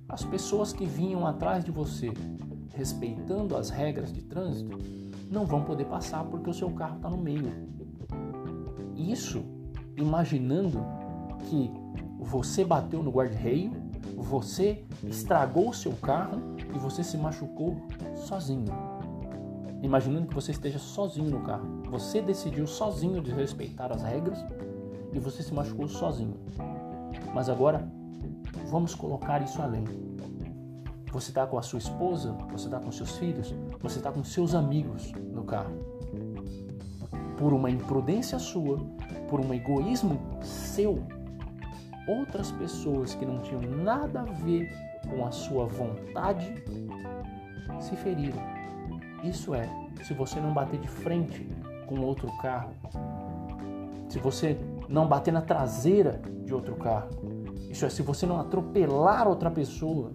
As 0.09 0.25
pessoas 0.25 0.73
que 0.73 0.87
vinham 0.87 1.27
atrás 1.27 1.63
de 1.63 1.69
você, 1.69 2.11
respeitando 2.73 3.55
as 3.55 3.69
regras 3.69 4.11
de 4.11 4.23
trânsito, 4.23 4.79
não 5.29 5.45
vão 5.45 5.63
poder 5.63 5.85
passar 5.85 6.23
porque 6.23 6.49
o 6.49 6.53
seu 6.53 6.71
carro 6.71 6.95
está 6.95 7.09
no 7.11 7.17
meio. 7.17 7.69
Isso 8.95 9.43
imaginando 9.95 10.83
que 11.47 11.71
você 12.19 12.65
bateu 12.65 13.03
no 13.03 13.11
guarda-reio, 13.11 13.71
você 14.17 14.83
estragou 15.03 15.69
o 15.69 15.73
seu 15.73 15.91
carro 15.93 16.41
e 16.73 16.77
você 16.79 17.03
se 17.03 17.15
machucou 17.15 17.77
sozinho. 18.15 18.65
Imaginando 19.83 20.27
que 20.27 20.35
você 20.35 20.51
esteja 20.51 20.79
sozinho 20.79 21.29
no 21.29 21.41
carro. 21.41 21.83
Você 21.91 22.19
decidiu 22.19 22.65
sozinho 22.65 23.21
desrespeitar 23.21 23.91
as 23.91 24.01
regras 24.01 24.43
e 25.13 25.19
você 25.19 25.43
se 25.43 25.53
machucou 25.53 25.87
sozinho. 25.87 26.35
Mas 27.33 27.47
agora 27.47 27.87
Vamos 28.69 28.93
colocar 28.93 29.41
isso 29.41 29.61
além. 29.61 29.83
Você 31.11 31.31
está 31.31 31.47
com 31.47 31.57
a 31.57 31.61
sua 31.61 31.79
esposa, 31.79 32.33
você 32.51 32.65
está 32.65 32.79
com 32.79 32.91
seus 32.91 33.17
filhos, 33.17 33.53
você 33.81 33.97
está 33.97 34.11
com 34.11 34.23
seus 34.23 34.53
amigos 34.53 35.11
no 35.33 35.43
carro. 35.43 35.73
Por 37.37 37.51
uma 37.51 37.69
imprudência 37.69 38.37
sua, 38.37 38.77
por 39.27 39.39
um 39.39 39.53
egoísmo 39.53 40.19
seu, 40.41 41.03
outras 42.07 42.51
pessoas 42.51 43.15
que 43.15 43.25
não 43.25 43.39
tinham 43.39 43.61
nada 43.61 44.21
a 44.21 44.25
ver 44.25 44.71
com 45.09 45.25
a 45.25 45.31
sua 45.31 45.65
vontade 45.65 46.63
se 47.79 47.95
feriram. 47.95 48.39
Isso 49.23 49.53
é, 49.55 49.67
se 50.03 50.13
você 50.13 50.39
não 50.39 50.53
bater 50.53 50.79
de 50.79 50.87
frente 50.87 51.49
com 51.87 52.01
outro 52.01 52.31
carro, 52.37 52.71
se 54.07 54.19
você 54.19 54.57
não 54.87 55.07
bater 55.07 55.31
na 55.31 55.41
traseira 55.41 56.21
de 56.43 56.53
outro 56.53 56.75
carro, 56.75 57.09
isso 57.69 57.85
é, 57.85 57.89
se 57.89 58.01
você 58.01 58.25
não 58.25 58.39
atropelar 58.39 59.27
outra 59.27 59.51
pessoa 59.51 60.11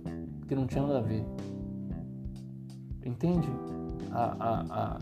que 0.48 0.54
não 0.54 0.66
tinha 0.66 0.82
nada 0.82 0.98
a 0.98 1.02
ver. 1.02 1.24
Entende 3.04 3.48
a, 4.10 4.24
a, 4.24 4.60
a 4.70 4.98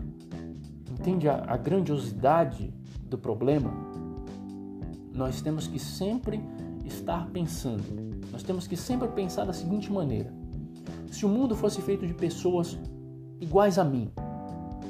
entende 0.91 1.27
a, 1.27 1.43
a 1.47 1.57
grandiosidade 1.57 2.71
do 3.03 3.17
problema? 3.17 3.73
Nós 5.11 5.41
temos 5.41 5.67
que 5.67 5.79
sempre 5.79 6.41
estar 6.85 7.27
pensando. 7.31 7.83
Nós 8.31 8.43
temos 8.43 8.67
que 8.67 8.77
sempre 8.77 9.07
pensar 9.09 9.45
da 9.45 9.53
seguinte 9.53 9.91
maneira: 9.91 10.31
se 11.11 11.25
o 11.25 11.29
mundo 11.29 11.55
fosse 11.55 11.81
feito 11.81 12.05
de 12.05 12.13
pessoas 12.13 12.77
iguais 13.41 13.79
a 13.79 13.83
mim, 13.83 14.11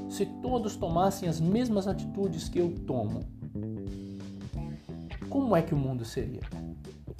se 0.09 0.25
todos 0.25 0.75
tomassem 0.75 1.29
as 1.29 1.39
mesmas 1.39 1.87
atitudes 1.87 2.49
que 2.49 2.59
eu 2.59 2.69
tomo, 2.85 3.21
como 5.29 5.55
é 5.55 5.61
que 5.61 5.73
o 5.73 5.77
mundo 5.77 6.03
seria? 6.05 6.41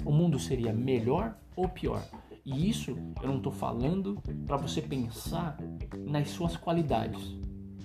O 0.06 0.12
mundo 0.12 0.40
seria 0.40 0.74
melhor 0.74 1.38
ou 1.56 1.68
pior? 1.68 2.04
E 2.46 2.70
isso 2.70 2.98
eu 3.22 3.28
não 3.28 3.38
estou 3.38 3.52
falando 3.52 4.22
para 4.46 4.58
você 4.58 4.82
pensar 4.82 5.58
nas 5.98 6.30
suas 6.30 6.58
qualidades. 6.58 7.38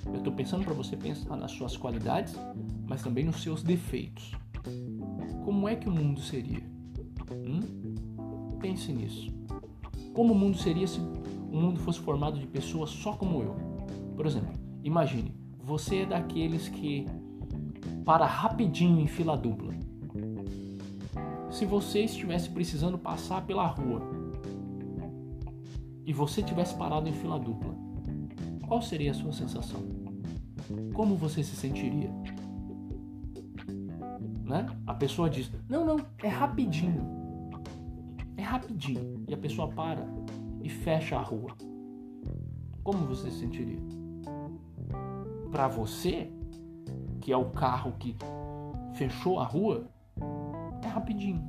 Eu 0.07 0.17
estou 0.17 0.33
pensando 0.33 0.65
para 0.65 0.75
você 0.75 0.97
pensar 0.97 1.37
nas 1.37 1.53
suas 1.53 1.77
qualidades, 1.77 2.35
mas 2.89 3.03
também 3.03 3.25
nos 3.25 3.43
seus 3.43 3.63
defeitos. 3.63 4.33
Como 5.45 5.69
é 5.69 5.77
que 5.77 5.89
o 5.89 5.93
mundo 5.93 6.21
seria? 6.21 6.63
Hum? 7.31 8.59
Pense 8.61 8.93
nisso. 8.93 9.33
Como 10.13 10.33
o 10.33 10.37
mundo 10.37 10.57
seria 10.57 10.87
se 10.87 10.99
o 10.99 11.57
mundo 11.57 11.79
fosse 11.81 12.01
formado 12.01 12.39
de 12.41 12.47
pessoas 12.47 12.91
só 12.91 13.13
como 13.13 13.43
eu? 13.43 13.55
Por 14.17 14.27
exemplo, 14.27 14.53
imagine, 14.83 15.33
você 15.63 15.99
é 15.99 16.07
daqueles 16.07 16.69
que 16.69 17.07
para 18.05 18.27
rapidinho 18.27 18.99
em 18.99 19.07
fila 19.07 19.37
dupla 19.37 19.75
se 21.51 21.65
você 21.65 22.01
estivesse 22.01 22.51
precisando 22.51 22.99
passar 22.99 23.47
pela 23.47 23.67
rua 23.67 24.03
e 26.05 26.13
você 26.13 26.43
tivesse 26.43 26.75
parado 26.75 27.09
em 27.09 27.13
fila 27.13 27.39
dupla, 27.39 27.75
qual 28.67 28.83
seria 28.83 29.11
a 29.11 29.15
sua 29.15 29.33
sensação? 29.33 29.81
Como 30.93 31.17
você 31.17 31.43
se 31.43 31.57
sentiria? 31.57 32.11
Né? 34.45 34.67
A 34.87 34.95
pessoa 34.95 35.29
diz: 35.29 35.51
Não, 35.69 35.85
não, 35.85 35.97
é 36.23 36.29
rapidinho. 36.29 37.03
É 38.37 38.43
rapidinho. 38.43 39.25
E 39.27 39.35
a 39.35 39.37
pessoa 39.37 39.69
para 39.69 40.07
e 40.63 40.69
fecha 40.69 41.17
a 41.17 41.23
rua. 41.23 41.57
Como 42.83 43.07
você 43.07 43.31
se 43.31 43.41
sentiria? 43.41 43.79
Para 45.51 45.69
você, 45.69 46.31
que 47.21 47.33
é 47.33 47.37
o 47.37 47.51
carro 47.51 47.93
que 47.99 48.17
fechou 48.95 49.39
a 49.39 49.45
rua, 49.45 49.89
é 50.87 50.89
rapidinho. 50.89 51.43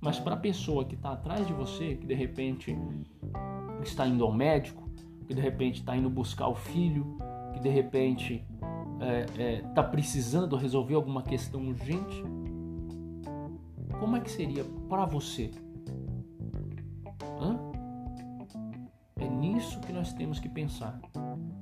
Mas 0.00 0.18
para 0.18 0.34
a 0.34 0.38
pessoa 0.38 0.84
que 0.84 0.94
está 0.94 1.12
atrás 1.12 1.46
de 1.46 1.52
você, 1.52 1.96
que 1.96 2.06
de 2.06 2.14
repente 2.14 2.76
está 3.82 4.06
indo 4.06 4.24
ao 4.24 4.32
médico, 4.32 4.88
que 5.26 5.34
de 5.34 5.40
repente 5.40 5.80
está 5.80 5.96
indo 5.96 6.08
buscar 6.08 6.48
o 6.48 6.54
filho, 6.54 7.18
que 7.52 7.60
de 7.60 7.68
repente 7.68 8.44
está 8.94 9.06
é, 9.06 9.26
é, 9.38 9.60
tá 9.74 9.82
precisando 9.82 10.56
resolver 10.56 10.94
alguma 10.94 11.22
questão 11.22 11.66
urgente, 11.68 12.22
como 13.98 14.16
é 14.16 14.20
que 14.20 14.30
seria 14.30 14.64
para 14.88 15.04
você? 15.04 15.50
Hã? 17.40 17.58
É 19.16 19.28
nisso 19.28 19.80
que 19.80 19.92
nós 19.92 20.12
temos 20.12 20.38
que 20.38 20.48
pensar. 20.48 21.00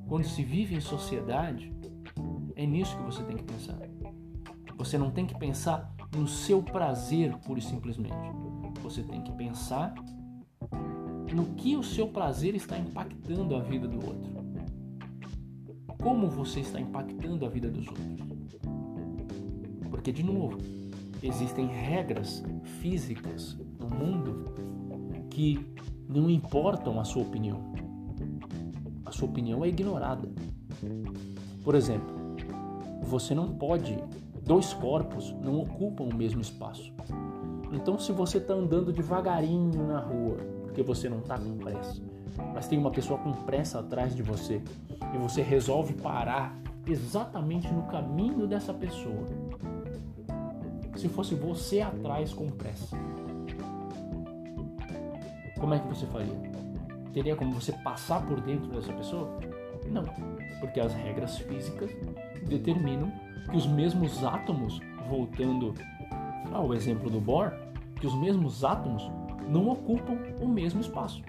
Quando 0.06 0.24
se 0.24 0.42
vive 0.42 0.74
em 0.74 0.80
sociedade, 0.80 1.72
é 2.54 2.66
nisso 2.66 2.96
que 2.96 3.02
você 3.02 3.22
tem 3.24 3.36
que 3.36 3.44
pensar. 3.44 3.78
Você 4.76 4.98
não 4.98 5.10
tem 5.10 5.24
que 5.24 5.36
pensar 5.38 5.95
no 6.14 6.26
seu 6.26 6.62
prazer, 6.62 7.36
pura 7.38 7.58
e 7.58 7.62
simplesmente. 7.62 8.14
Você 8.82 9.02
tem 9.02 9.22
que 9.22 9.32
pensar 9.32 9.94
no 11.34 11.46
que 11.54 11.76
o 11.76 11.82
seu 11.82 12.08
prazer 12.08 12.54
está 12.54 12.78
impactando 12.78 13.56
a 13.56 13.60
vida 13.60 13.88
do 13.88 13.96
outro. 13.96 14.36
Como 16.02 16.28
você 16.28 16.60
está 16.60 16.80
impactando 16.80 17.44
a 17.44 17.48
vida 17.48 17.68
dos 17.68 17.88
outros. 17.88 18.20
Porque, 19.90 20.12
de 20.12 20.22
novo, 20.22 20.58
existem 21.22 21.66
regras 21.66 22.44
físicas 22.80 23.58
no 23.80 23.88
mundo 23.88 24.54
que 25.30 25.66
não 26.08 26.30
importam 26.30 27.00
a 27.00 27.04
sua 27.04 27.22
opinião. 27.22 27.72
A 29.04 29.10
sua 29.10 29.28
opinião 29.28 29.64
é 29.64 29.68
ignorada. 29.68 30.30
Por 31.64 31.74
exemplo, 31.74 32.14
você 33.02 33.34
não 33.34 33.52
pode 33.56 33.98
dois 34.46 34.72
corpos 34.72 35.34
não 35.42 35.60
ocupam 35.60 36.04
o 36.04 36.14
mesmo 36.14 36.40
espaço. 36.40 36.92
Então, 37.72 37.98
se 37.98 38.12
você 38.12 38.38
está 38.38 38.54
andando 38.54 38.92
devagarinho 38.92 39.84
na 39.86 39.98
rua, 39.98 40.36
porque 40.62 40.82
você 40.82 41.08
não 41.08 41.18
está 41.18 41.36
com 41.36 41.58
pressa, 41.58 42.00
mas 42.54 42.68
tem 42.68 42.78
uma 42.78 42.92
pessoa 42.92 43.18
com 43.18 43.32
pressa 43.32 43.80
atrás 43.80 44.14
de 44.14 44.22
você 44.22 44.62
e 45.12 45.18
você 45.18 45.42
resolve 45.42 45.94
parar 45.94 46.56
exatamente 46.86 47.72
no 47.72 47.82
caminho 47.84 48.46
dessa 48.46 48.72
pessoa, 48.72 49.26
se 50.94 51.08
fosse 51.08 51.34
você 51.34 51.80
atrás 51.80 52.32
com 52.32 52.46
pressa, 52.46 52.96
como 55.58 55.74
é 55.74 55.80
que 55.80 55.88
você 55.88 56.06
faria? 56.06 56.56
Teria 57.12 57.34
como 57.34 57.52
você 57.52 57.72
passar 57.72 58.24
por 58.24 58.40
dentro 58.40 58.68
dessa 58.68 58.92
pessoa? 58.92 59.28
Não, 59.90 60.04
porque 60.60 60.78
as 60.78 60.92
regras 60.94 61.38
físicas 61.38 61.90
determinam 62.46 63.10
que 63.50 63.56
os 63.56 63.66
mesmos 63.66 64.22
átomos, 64.24 64.80
voltando 65.08 65.74
ao 66.52 66.74
exemplo 66.74 67.10
do 67.10 67.20
Bohr, 67.20 67.52
que 68.00 68.06
os 68.06 68.14
mesmos 68.14 68.64
átomos 68.64 69.10
não 69.48 69.68
ocupam 69.68 70.18
o 70.40 70.48
mesmo 70.48 70.80
espaço. 70.80 71.22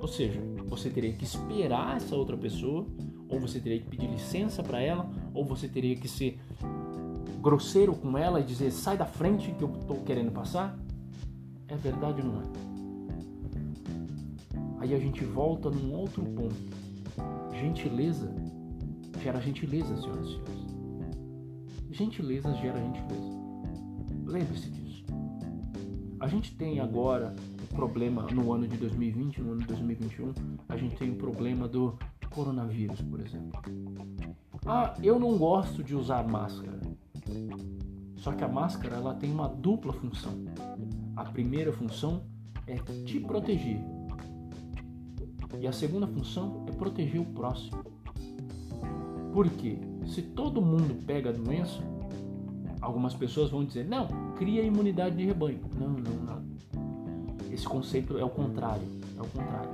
Ou 0.00 0.08
seja, 0.08 0.40
você 0.66 0.88
teria 0.88 1.12
que 1.12 1.24
esperar 1.24 1.96
essa 1.96 2.14
outra 2.14 2.36
pessoa, 2.36 2.86
ou 3.28 3.40
você 3.40 3.60
teria 3.60 3.80
que 3.80 3.88
pedir 3.88 4.08
licença 4.08 4.62
para 4.62 4.80
ela, 4.80 5.08
ou 5.34 5.44
você 5.44 5.68
teria 5.68 5.96
que 5.96 6.08
ser 6.08 6.38
grosseiro 7.40 7.94
com 7.94 8.16
ela 8.16 8.40
e 8.40 8.44
dizer 8.44 8.70
sai 8.70 8.96
da 8.96 9.06
frente 9.06 9.52
que 9.52 9.62
eu 9.62 9.72
estou 9.80 9.96
querendo 9.98 10.32
passar. 10.32 10.78
É 11.66 11.76
verdade 11.76 12.22
ou 12.22 12.28
não 12.28 12.40
é? 12.40 12.44
Aí 14.80 14.94
a 14.94 14.98
gente 14.98 15.24
volta 15.24 15.70
num 15.70 15.92
outro 15.92 16.22
ponto. 16.22 16.56
Gentileza 17.52 18.32
gera 19.22 19.40
gentileza, 19.40 19.96
senhoras 19.96 20.26
e 20.26 20.30
senhores. 20.32 20.57
Gentileza 21.98 22.54
gera 22.54 22.78
gentileza. 22.78 23.36
Lembre-se 24.24 24.70
disso. 24.70 25.04
A 26.20 26.28
gente 26.28 26.54
tem 26.54 26.78
agora 26.78 27.34
problema 27.74 28.22
no 28.30 28.52
ano 28.52 28.68
de 28.68 28.76
2020, 28.76 29.40
no 29.40 29.50
ano 29.50 29.60
de 29.62 29.66
2021, 29.66 30.32
a 30.68 30.76
gente 30.76 30.94
tem 30.94 31.10
o 31.10 31.16
problema 31.16 31.66
do 31.66 31.98
coronavírus, 32.30 33.00
por 33.02 33.18
exemplo. 33.18 33.60
Ah, 34.64 34.94
eu 35.02 35.18
não 35.18 35.36
gosto 35.36 35.82
de 35.82 35.96
usar 35.96 36.22
máscara. 36.28 36.78
Só 38.18 38.30
que 38.30 38.44
a 38.44 38.48
máscara 38.48 38.94
ela 38.94 39.14
tem 39.14 39.32
uma 39.32 39.48
dupla 39.48 39.92
função. 39.92 40.44
A 41.16 41.24
primeira 41.24 41.72
função 41.72 42.22
é 42.68 42.76
te 42.76 43.18
proteger. 43.18 43.80
E 45.60 45.66
a 45.66 45.72
segunda 45.72 46.06
função 46.06 46.64
é 46.68 46.70
proteger 46.70 47.20
o 47.20 47.24
próximo. 47.24 47.84
Porque 49.32 49.87
se 50.08 50.22
todo 50.22 50.60
mundo 50.60 51.04
pega 51.06 51.30
a 51.30 51.32
doença, 51.32 51.80
algumas 52.80 53.14
pessoas 53.14 53.50
vão 53.50 53.64
dizer: 53.64 53.86
"Não, 53.86 54.06
cria 54.36 54.62
imunidade 54.62 55.16
de 55.16 55.24
rebanho". 55.24 55.60
Não, 55.78 55.88
não, 55.88 56.14
não. 56.24 56.48
Esse 57.52 57.66
conceito 57.66 58.18
é 58.18 58.24
o 58.24 58.30
contrário, 58.30 58.82
é 59.16 59.20
o 59.20 59.26
contrário. 59.26 59.70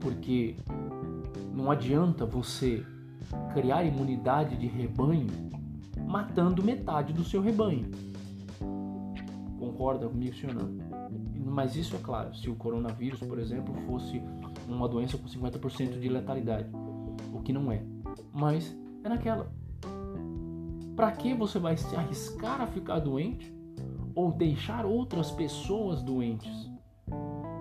Porque 0.00 0.54
não 1.54 1.70
adianta 1.70 2.24
você 2.26 2.84
criar 3.52 3.84
imunidade 3.84 4.56
de 4.56 4.66
rebanho 4.66 5.26
matando 6.06 6.62
metade 6.62 7.12
do 7.12 7.24
seu 7.24 7.40
rebanho. 7.40 7.90
Concorda 9.58 10.08
comigo, 10.08 10.34
senhor 10.34 10.54
não? 10.54 10.86
Mas 11.44 11.74
isso 11.74 11.96
é 11.96 11.98
claro, 11.98 12.34
se 12.34 12.50
o 12.50 12.54
coronavírus, 12.54 13.20
por 13.20 13.38
exemplo, 13.38 13.74
fosse 13.86 14.22
uma 14.68 14.88
doença 14.88 15.16
com 15.16 15.26
50% 15.26 15.98
de 15.98 16.08
letalidade, 16.08 16.68
o 17.32 17.40
que 17.40 17.52
não 17.52 17.72
é. 17.72 17.82
Mas 18.36 18.76
é 19.02 19.08
naquela. 19.08 19.50
Para 20.94 21.10
que 21.12 21.34
você 21.34 21.58
vai 21.58 21.76
se 21.76 21.94
arriscar 21.96 22.60
a 22.60 22.66
ficar 22.66 23.00
doente 23.00 23.54
ou 24.14 24.30
deixar 24.30 24.84
outras 24.84 25.30
pessoas 25.30 26.02
doentes 26.02 26.70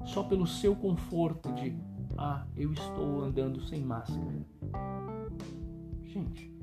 só 0.05 0.23
pelo 0.23 0.45
seu 0.45 0.75
conforto 0.75 1.51
de 1.53 1.75
ah, 2.17 2.45
eu 2.55 2.73
estou 2.73 3.23
andando 3.23 3.61
sem 3.61 3.81
máscara? 3.81 4.45
Gente, 6.03 6.53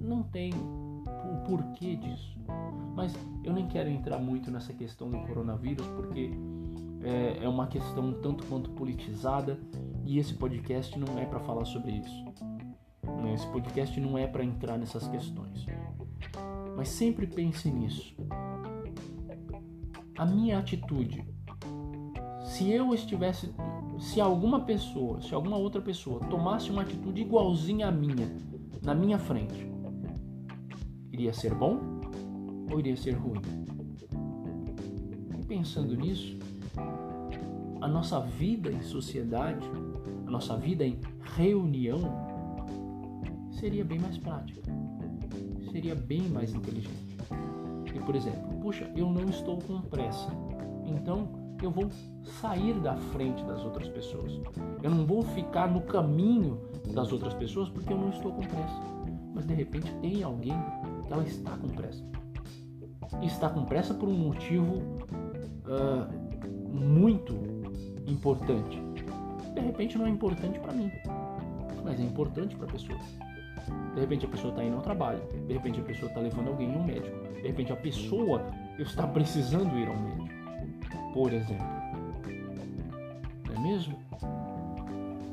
não 0.00 0.22
tem 0.24 0.52
o 0.52 1.44
porquê 1.46 1.96
disso. 1.96 2.38
Mas 2.94 3.12
eu 3.44 3.52
nem 3.52 3.66
quero 3.68 3.88
entrar 3.88 4.18
muito 4.18 4.50
nessa 4.50 4.72
questão 4.72 5.10
do 5.10 5.18
coronavírus 5.20 5.86
porque 5.88 6.30
é, 7.02 7.44
é 7.44 7.48
uma 7.48 7.66
questão 7.66 8.12
tanto 8.20 8.44
quanto 8.46 8.70
politizada 8.70 9.58
e 10.04 10.18
esse 10.18 10.34
podcast 10.34 10.98
não 10.98 11.18
é 11.18 11.24
para 11.24 11.40
falar 11.40 11.64
sobre 11.64 11.92
isso. 11.92 12.24
Esse 13.28 13.46
podcast 13.48 13.98
não 14.00 14.16
é 14.16 14.26
para 14.26 14.44
entrar 14.44 14.78
nessas 14.78 15.06
questões. 15.08 15.66
Mas 16.76 16.88
sempre 16.88 17.26
pense 17.26 17.70
nisso. 17.70 18.14
A 20.16 20.26
minha 20.26 20.58
atitude, 20.58 21.24
se 22.44 22.70
eu 22.70 22.94
estivesse, 22.94 23.52
se 23.98 24.20
alguma 24.20 24.60
pessoa, 24.60 25.20
se 25.20 25.34
alguma 25.34 25.56
outra 25.56 25.80
pessoa 25.80 26.20
tomasse 26.20 26.70
uma 26.70 26.82
atitude 26.82 27.22
igualzinha 27.22 27.88
à 27.88 27.90
minha, 27.90 28.30
na 28.82 28.94
minha 28.94 29.18
frente, 29.18 29.70
iria 31.10 31.32
ser 31.32 31.54
bom 31.54 31.78
ou 32.70 32.78
iria 32.78 32.96
ser 32.96 33.12
ruim? 33.12 33.40
E 35.38 35.44
pensando 35.44 35.96
nisso, 35.96 36.38
a 37.80 37.88
nossa 37.88 38.20
vida 38.20 38.70
em 38.70 38.82
sociedade, 38.82 39.68
a 40.26 40.30
nossa 40.30 40.56
vida 40.56 40.84
em 40.84 41.00
reunião, 41.36 42.31
seria 43.62 43.84
bem 43.84 44.00
mais 44.00 44.18
prática, 44.18 44.60
seria 45.70 45.94
bem 45.94 46.22
mais 46.22 46.52
inteligente. 46.52 47.16
E 47.94 48.00
por 48.00 48.16
exemplo, 48.16 48.58
puxa, 48.60 48.90
eu 48.96 49.08
não 49.08 49.28
estou 49.28 49.56
com 49.58 49.80
pressa, 49.82 50.32
então 50.84 51.28
eu 51.62 51.70
vou 51.70 51.88
sair 52.40 52.74
da 52.80 52.96
frente 52.96 53.44
das 53.44 53.64
outras 53.64 53.86
pessoas. 53.86 54.32
Eu 54.82 54.90
não 54.90 55.06
vou 55.06 55.22
ficar 55.22 55.70
no 55.70 55.80
caminho 55.82 56.60
das 56.92 57.12
outras 57.12 57.34
pessoas 57.34 57.68
porque 57.68 57.92
eu 57.92 57.98
não 57.98 58.10
estou 58.10 58.32
com 58.32 58.40
pressa. 58.40 58.80
Mas 59.32 59.46
de 59.46 59.54
repente 59.54 59.94
tem 60.00 60.24
alguém 60.24 60.54
que 61.06 61.12
ela 61.12 61.22
está 61.22 61.56
com 61.56 61.68
pressa. 61.68 62.04
E 63.20 63.26
está 63.26 63.48
com 63.48 63.64
pressa 63.64 63.94
por 63.94 64.08
um 64.08 64.18
motivo 64.18 64.78
uh, 65.68 66.74
muito 66.74 67.32
importante. 68.08 68.82
De 69.54 69.60
repente 69.60 69.96
não 69.96 70.06
é 70.06 70.10
importante 70.10 70.58
para 70.58 70.72
mim, 70.72 70.90
mas 71.84 72.00
é 72.00 72.02
importante 72.02 72.56
para 72.56 72.66
a 72.66 72.72
pessoa. 72.72 72.98
De 73.94 74.00
repente 74.00 74.24
a 74.24 74.28
pessoa 74.28 74.50
está 74.50 74.64
indo 74.64 74.76
ao 74.76 74.82
trabalho, 74.82 75.20
de 75.46 75.52
repente 75.52 75.80
a 75.80 75.84
pessoa 75.84 76.08
está 76.08 76.20
levando 76.20 76.48
alguém 76.48 76.74
ao 76.74 76.82
médico, 76.82 77.16
de 77.34 77.42
repente 77.42 77.72
a 77.72 77.76
pessoa 77.76 78.42
está 78.78 79.06
precisando 79.06 79.76
ir 79.78 79.86
ao 79.86 79.96
médico, 79.96 80.28
por 81.12 81.32
exemplo. 81.32 81.66
Não 83.46 83.54
é 83.54 83.58
mesmo? 83.60 83.96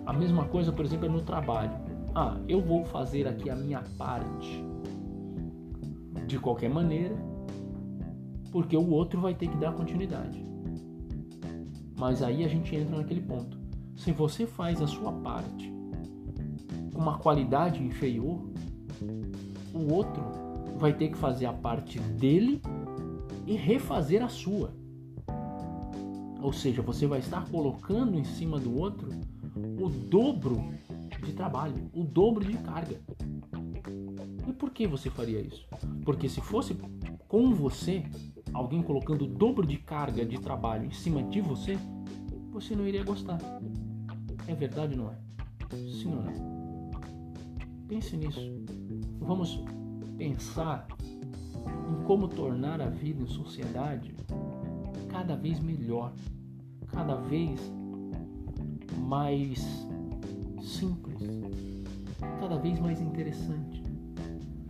A 0.06 0.14
mesma 0.14 0.46
coisa, 0.46 0.72
por 0.72 0.84
exemplo, 0.84 1.06
é 1.06 1.10
no 1.10 1.22
trabalho. 1.22 1.72
Ah, 2.14 2.38
eu 2.48 2.60
vou 2.62 2.84
fazer 2.84 3.28
aqui 3.28 3.50
a 3.50 3.56
minha 3.56 3.82
parte 3.98 4.66
de 6.28 6.38
qualquer 6.38 6.70
maneira, 6.70 7.16
porque 8.52 8.76
o 8.76 8.90
outro 8.90 9.22
vai 9.22 9.34
ter 9.34 9.48
que 9.48 9.58
dar 9.58 9.72
continuidade. 9.72 10.44
Mas 11.98 12.22
aí 12.22 12.44
a 12.44 12.48
gente 12.48 12.76
entra 12.76 12.98
naquele 12.98 13.22
ponto. 13.22 13.58
Se 13.96 14.12
você 14.12 14.46
faz 14.46 14.82
a 14.82 14.88
sua 14.88 15.12
parte 15.12 15.79
uma 17.00 17.18
qualidade 17.18 17.82
inferior, 17.82 18.42
o 19.74 19.94
outro 19.94 20.22
vai 20.76 20.92
ter 20.92 21.08
que 21.10 21.18
fazer 21.18 21.46
a 21.46 21.54
parte 21.54 21.98
dele 21.98 22.62
e 23.48 23.54
refazer 23.54 24.22
a 24.22 24.28
sua. 24.28 24.74
Ou 26.42 26.52
seja, 26.52 26.82
você 26.82 27.08
vai 27.08 27.20
estar 27.20 27.50
colocando 27.50 28.20
em 28.20 28.24
cima 28.26 28.60
do 28.60 28.78
outro 28.78 29.10
o 29.82 29.90
dobro 29.90 30.62
de 31.24 31.32
trabalho, 31.34 31.90
o 31.94 32.04
dobro 32.04 32.44
de 32.44 32.58
carga. 32.58 33.00
E 34.46 34.52
por 34.52 34.70
que 34.70 34.86
você 34.86 35.10
faria 35.10 35.40
isso? 35.40 35.66
Porque 36.04 36.28
se 36.28 36.42
fosse 36.42 36.78
com 37.30 37.54
você, 37.54 38.04
alguém 38.54 38.82
colocando 38.82 39.24
o 39.24 39.28
dobro 39.28 39.66
de 39.66 39.78
carga 39.78 40.26
de 40.26 40.38
trabalho 40.38 40.86
em 40.86 40.92
cima 40.92 41.24
de 41.24 41.40
você, 41.40 41.78
você 42.52 42.76
não 42.76 42.86
iria 42.86 43.04
gostar. 43.06 43.40
É 44.48 44.54
verdade 44.54 44.98
ou 44.98 45.06
não 45.06 45.12
é? 45.12 45.18
Sim 45.94 46.10
ou 46.16 46.24
não? 46.24 46.49
Pense 47.90 48.16
nisso. 48.16 48.40
Vamos 49.20 49.64
pensar 50.16 50.88
em 51.90 52.04
como 52.06 52.28
tornar 52.28 52.80
a 52.80 52.88
vida 52.88 53.24
em 53.24 53.28
sociedade 53.28 54.16
cada 55.10 55.36
vez 55.36 55.60
melhor, 55.60 56.14
cada 56.92 57.16
vez 57.16 57.60
mais 59.00 59.60
simples, 60.62 61.18
cada 62.40 62.58
vez 62.60 62.80
mais 62.80 63.02
interessante. 63.02 63.82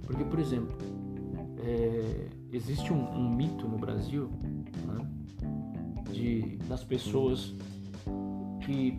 Porque, 0.03 0.23
por 0.23 0.39
exemplo, 0.39 0.77
é, 1.61 2.29
existe 2.53 2.93
um, 2.93 3.03
um, 3.03 3.35
mito 3.35 3.67
no 3.67 3.77
Brasil 3.77 4.29
né, 4.87 5.05
de, 6.13 6.55
das 6.69 6.85
pessoas 6.85 7.53
que, 8.61 8.97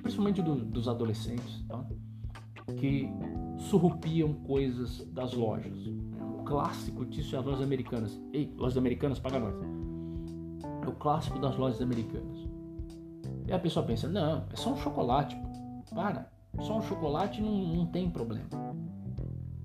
principalmente 0.00 0.40
do, 0.40 0.56
dos 0.56 0.88
adolescentes, 0.88 1.62
tá, 1.68 1.84
que 2.76 3.08
surrupiam 3.58 4.32
coisas 4.34 5.04
das 5.12 5.34
lojas. 5.34 5.86
O 6.38 6.42
clássico 6.44 7.04
disso 7.04 7.36
é 7.36 7.38
as 7.38 7.44
lojas 7.44 7.62
americanas. 7.62 8.20
Ei, 8.32 8.52
lojas 8.56 8.76
americanas, 8.76 9.18
paga 9.18 9.38
nós. 9.38 9.54
É 10.82 10.88
o 10.88 10.92
clássico 10.92 11.38
das 11.38 11.56
lojas 11.56 11.80
americanas. 11.80 12.48
E 13.46 13.52
a 13.52 13.58
pessoa 13.58 13.84
pensa, 13.84 14.08
não, 14.08 14.44
é 14.52 14.56
só 14.56 14.72
um 14.72 14.76
chocolate. 14.76 15.36
Pô. 15.36 15.94
Para, 15.94 16.30
só 16.60 16.78
um 16.78 16.82
chocolate 16.82 17.40
não, 17.40 17.66
não 17.66 17.86
tem 17.86 18.08
problema. 18.10 18.48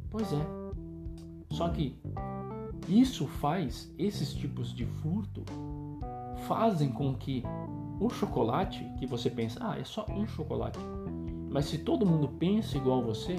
Pois 0.10 0.32
é. 0.34 0.46
Só 1.52 1.70
que 1.70 1.96
isso 2.88 3.28
faz, 3.28 3.94
esses 3.98 4.34
tipos 4.34 4.74
de 4.74 4.86
furto 4.86 5.44
fazem 6.48 6.92
com 6.92 7.14
que 7.16 7.44
o 8.00 8.10
chocolate, 8.10 8.84
que 8.98 9.06
você 9.06 9.30
pensa, 9.30 9.60
ah, 9.62 9.80
é 9.80 9.84
só 9.84 10.06
um 10.10 10.28
chocolate. 10.28 10.80
Mas 11.50 11.66
se 11.66 11.78
todo 11.78 12.06
mundo 12.06 12.28
pensa 12.28 12.78
igual 12.78 13.04
você, 13.04 13.36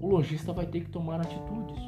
o 0.00 0.08
lojista 0.08 0.52
vai 0.52 0.66
ter 0.66 0.80
que 0.80 0.90
tomar 0.90 1.20
atitudes. 1.20 1.82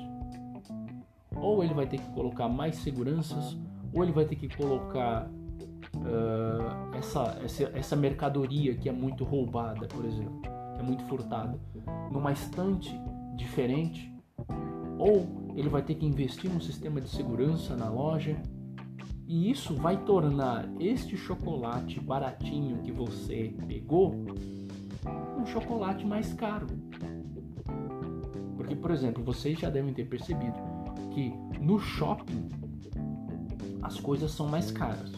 Ou 1.36 1.62
ele 1.62 1.74
vai 1.74 1.86
ter 1.86 1.98
que 1.98 2.10
colocar 2.12 2.48
mais 2.48 2.76
seguranças, 2.76 3.56
ou 3.92 4.02
ele 4.02 4.12
vai 4.12 4.24
ter 4.24 4.36
que 4.36 4.48
colocar 4.56 5.30
uh, 5.96 6.96
essa, 6.96 7.38
essa, 7.44 7.64
essa 7.74 7.96
mercadoria 7.96 8.74
que 8.74 8.88
é 8.88 8.92
muito 8.92 9.24
roubada, 9.24 9.86
por 9.86 10.04
exemplo, 10.04 10.40
que 10.40 10.80
é 10.80 10.82
muito 10.82 11.04
furtada, 11.04 11.58
numa 12.10 12.32
estante 12.32 12.90
diferente, 13.36 14.12
ou 14.98 15.26
ele 15.54 15.68
vai 15.68 15.82
ter 15.82 15.94
que 15.94 16.06
investir 16.06 16.50
num 16.50 16.60
sistema 16.60 17.00
de 17.00 17.08
segurança 17.08 17.76
na 17.76 17.88
loja. 17.88 18.36
E 19.26 19.50
isso 19.50 19.74
vai 19.74 19.96
tornar 20.04 20.66
este 20.80 21.16
chocolate 21.16 22.00
baratinho 22.00 22.78
que 22.78 22.90
você 22.90 23.54
pegou 23.66 24.24
um 25.38 25.46
chocolate 25.46 26.06
mais 26.06 26.32
caro. 26.32 26.66
Porque, 28.56 28.74
por 28.74 28.90
exemplo, 28.90 29.22
vocês 29.22 29.58
já 29.58 29.70
devem 29.70 29.94
ter 29.94 30.04
percebido 30.04 30.58
que 31.12 31.32
no 31.60 31.78
shopping 31.78 32.48
as 33.82 33.98
coisas 34.00 34.32
são 34.32 34.48
mais 34.48 34.70
caras. 34.70 35.12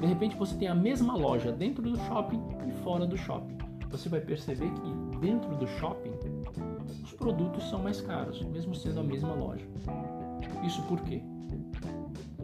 De 0.00 0.06
repente 0.06 0.36
você 0.36 0.56
tem 0.56 0.68
a 0.68 0.74
mesma 0.74 1.14
loja 1.14 1.52
dentro 1.52 1.82
do 1.82 1.98
shopping 2.06 2.40
e 2.66 2.72
fora 2.82 3.06
do 3.06 3.16
shopping. 3.16 3.58
Você 3.90 4.08
vai 4.08 4.20
perceber 4.20 4.70
que 4.70 5.18
dentro 5.18 5.54
do 5.56 5.66
shopping 5.66 6.12
os 7.04 7.12
produtos 7.12 7.68
são 7.68 7.82
mais 7.82 8.00
caros, 8.00 8.42
mesmo 8.44 8.74
sendo 8.74 9.00
a 9.00 9.02
mesma 9.02 9.34
loja. 9.34 9.66
Isso 10.64 10.80
por 10.84 11.00
quê? 11.00 11.22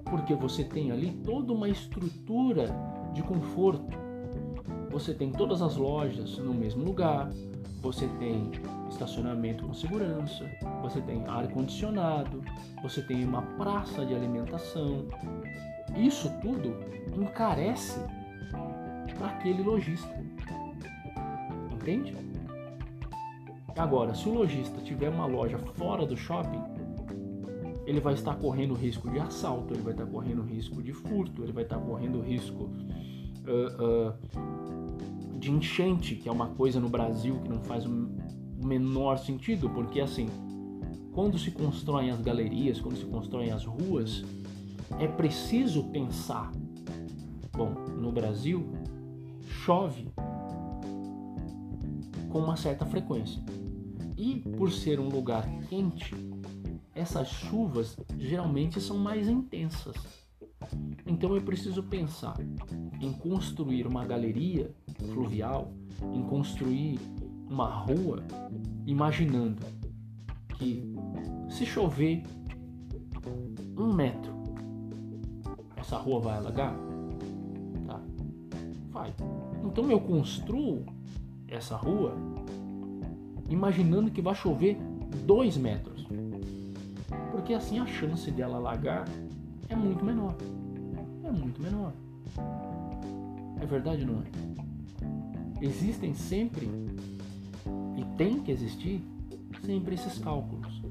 Porque 0.05 0.35
você 0.35 0.65
tem 0.65 0.91
ali 0.91 1.13
toda 1.25 1.53
uma 1.53 1.69
estrutura 1.69 2.69
de 3.15 3.23
conforto. 3.23 4.06
Você 4.97 5.13
tem 5.13 5.31
todas 5.31 5.61
as 5.61 5.77
lojas 5.77 6.39
no 6.39 6.55
mesmo 6.55 6.83
lugar, 6.83 7.29
você 7.83 8.09
tem 8.19 8.51
estacionamento 8.89 9.67
com 9.67 9.75
segurança, 9.75 10.51
você 10.81 11.03
tem 11.03 11.23
ar 11.27 11.47
condicionado, 11.49 12.43
você 12.83 13.03
tem 13.03 13.23
uma 13.23 13.43
praça 13.43 14.07
de 14.07 14.15
alimentação. 14.15 15.05
Isso 15.95 16.33
tudo 16.41 16.75
encarece 17.15 18.01
para 19.19 19.27
aquele 19.27 19.63
lojista. 19.63 20.09
Entende? 21.75 22.17
Agora, 23.77 24.15
se 24.15 24.27
o 24.27 24.33
lojista 24.33 24.81
tiver 24.81 25.11
uma 25.11 25.27
loja 25.27 25.59
fora 25.59 26.07
do 26.07 26.17
shopping, 26.17 26.63
ele 27.85 28.01
vai 28.01 28.15
estar 28.15 28.35
correndo 28.37 28.73
risco 28.73 29.11
de 29.11 29.19
assalto, 29.19 29.75
ele 29.75 29.83
vai 29.83 29.93
estar 29.93 30.07
correndo 30.07 30.41
risco 30.41 30.83
de 30.83 30.95
furto, 30.95 31.43
ele 31.43 31.53
vai 31.53 31.65
estar 31.65 31.79
correndo 31.81 32.23
risco 32.23 32.71
uh, 33.45 34.09
uh, 34.09 34.76
de 35.47 35.53
enchente, 35.53 36.17
que 36.17 36.29
é 36.29 36.33
uma 36.33 36.49
coisa 36.49 36.81
no 36.81 36.89
Brasil 36.89 37.41
que 37.41 37.49
não 37.49 37.63
faz 37.63 37.87
o 37.87 38.11
menor 38.65 39.17
sentido, 39.17 39.71
porque 39.71 40.01
assim, 40.01 40.27
quando 41.13 41.39
se 41.39 41.53
constroem 41.53 42.11
as 42.11 42.21
galerias, 42.21 42.81
quando 42.81 42.97
se 42.97 43.05
constroem 43.05 43.53
as 43.53 43.65
ruas, 43.65 44.25
é 44.99 45.07
preciso 45.07 45.85
pensar. 45.85 46.51
Bom, 47.53 47.71
no 47.97 48.11
Brasil 48.11 48.73
chove 49.65 50.09
com 52.29 52.41
uma 52.41 52.57
certa 52.57 52.85
frequência. 52.85 53.41
E 54.17 54.41
por 54.59 54.73
ser 54.73 54.99
um 54.99 55.09
lugar 55.09 55.49
quente, 55.69 56.13
essas 56.93 57.29
chuvas 57.29 57.97
geralmente 58.19 58.81
são 58.81 58.99
mais 58.99 59.29
intensas. 59.29 59.95
Então 61.07 61.35
eu 61.35 61.43
preciso 61.43 61.83
pensar 61.83 62.37
em 63.01 63.13
construir 63.13 63.87
uma 63.87 64.05
galeria 64.05 64.75
fluvial, 65.13 65.73
em 66.13 66.23
construir 66.23 66.99
uma 67.49 67.69
rua, 67.69 68.25
imaginando 68.87 69.65
que 70.59 70.83
se 71.49 71.65
chover 71.65 72.23
um 73.79 73.93
metro, 73.93 74.35
essa 75.77 75.97
rua 75.97 76.21
vai 76.21 76.37
alagar? 76.39 76.75
Tá? 77.87 78.01
Vai. 78.91 79.15
Então 79.65 79.91
eu 79.91 80.01
construo 80.01 80.85
essa 81.47 81.77
rua 81.77 82.15
imaginando 83.49 84.11
que 84.11 84.21
vai 84.21 84.35
chover 84.35 84.77
dois 85.25 85.57
metros. 85.57 86.07
Porque 87.31 87.55
assim 87.55 87.79
a 87.79 87.87
chance 87.87 88.31
dela 88.31 88.57
alagar 88.57 89.05
é 89.69 89.77
muito 89.77 90.05
menor. 90.05 90.35
É 91.25 91.31
muito 91.31 91.61
menor. 91.61 91.93
É 93.61 93.67
verdade 93.67 94.05
não 94.05 94.21
é? 94.21 95.65
Existem 95.65 96.15
sempre 96.15 96.69
e 97.97 98.05
tem 98.17 98.43
que 98.43 98.53
existir 98.53 99.03
sempre 99.65 99.95
esses 99.95 100.19
cálculos. 100.19 100.83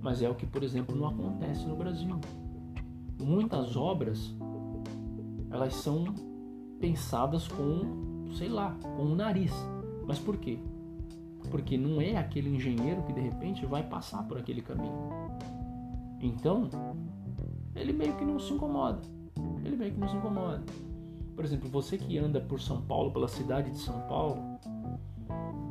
Mas 0.00 0.22
é 0.22 0.28
o 0.28 0.34
que, 0.34 0.46
por 0.46 0.62
exemplo, 0.62 0.94
não 0.94 1.08
acontece 1.08 1.66
no 1.66 1.76
Brasil. 1.76 2.18
Muitas 3.20 3.76
obras 3.76 4.34
elas 5.50 5.74
são 5.74 6.04
pensadas 6.78 7.48
com, 7.48 8.26
sei 8.36 8.48
lá, 8.48 8.76
com 8.82 9.02
o 9.02 9.14
nariz. 9.14 9.52
Mas 10.06 10.18
por 10.18 10.36
quê? 10.36 10.58
Porque 11.50 11.76
não 11.76 12.00
é 12.00 12.16
aquele 12.16 12.54
engenheiro 12.54 13.02
que 13.02 13.12
de 13.12 13.20
repente 13.20 13.64
vai 13.66 13.82
passar 13.82 14.22
por 14.24 14.38
aquele 14.38 14.60
caminho. 14.60 15.10
Então, 16.20 16.68
ele 17.80 17.92
meio 17.92 18.14
que 18.16 18.24
não 18.24 18.38
se 18.38 18.52
incomoda. 18.52 19.00
Ele 19.64 19.76
meio 19.76 19.92
que 19.92 20.00
não 20.00 20.08
se 20.08 20.16
incomoda. 20.16 20.62
Por 21.34 21.44
exemplo, 21.44 21.68
você 21.68 21.96
que 21.96 22.18
anda 22.18 22.40
por 22.40 22.60
São 22.60 22.82
Paulo, 22.82 23.12
pela 23.12 23.28
cidade 23.28 23.70
de 23.70 23.78
São 23.78 24.00
Paulo, 24.02 24.58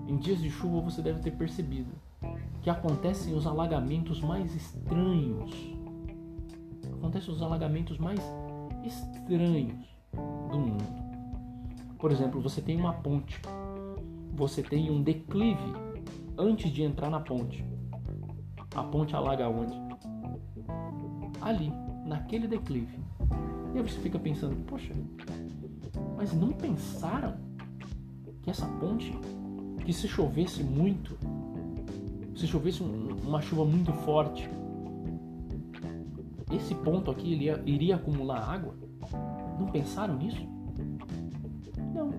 em 0.08 0.16
dias 0.18 0.40
de 0.40 0.50
chuva 0.50 0.80
você 0.80 1.02
deve 1.02 1.20
ter 1.20 1.32
percebido 1.32 1.92
que 2.62 2.70
acontecem 2.70 3.34
os 3.34 3.46
alagamentos 3.46 4.22
mais 4.22 4.54
estranhos. 4.56 5.52
Acontecem 6.98 7.34
os 7.34 7.42
alagamentos 7.42 7.98
mais 7.98 8.20
estranhos 8.84 9.86
do 10.12 10.58
mundo. 10.58 10.84
Por 12.00 12.12
exemplo, 12.12 12.42
você 12.42 12.62
tem 12.62 12.78
uma 12.78 12.94
ponte, 12.94 13.42
você 14.34 14.62
tem 14.62 14.90
um 14.92 15.02
declive 15.02 15.74
antes 16.38 16.72
de 16.72 16.84
entrar 16.84 17.10
na 17.10 17.20
ponte. 17.20 17.66
A 18.76 18.84
ponte 18.84 19.16
alaga 19.16 19.50
onde? 19.50 19.76
Ali, 21.42 21.72
naquele 22.08 22.48
declive. 22.48 23.00
E 23.74 23.78
aí 23.78 23.84
você 23.84 24.00
fica 24.00 24.18
pensando, 24.18 24.56
poxa, 24.66 24.94
mas 26.16 26.34
não 26.34 26.52
pensaram 26.54 27.36
que 28.42 28.50
essa 28.50 28.66
ponte 28.66 29.14
que 29.86 29.94
se 29.94 30.08
chovesse 30.08 30.64
muito, 30.64 31.18
se 32.36 32.48
chovesse 32.48 32.82
uma 32.82 33.42
chuva 33.42 33.66
muito 33.66 33.92
forte, 33.92 34.50
esse 36.52 36.74
ponto 36.76 37.12
aqui 37.12 37.34
iria, 37.34 37.62
iria 37.66 37.96
acumular 37.96 38.40
água? 38.40 38.74
Não 39.60 39.68
pensaram 39.68 40.16
nisso? 40.16 40.48
Não. 41.94 42.12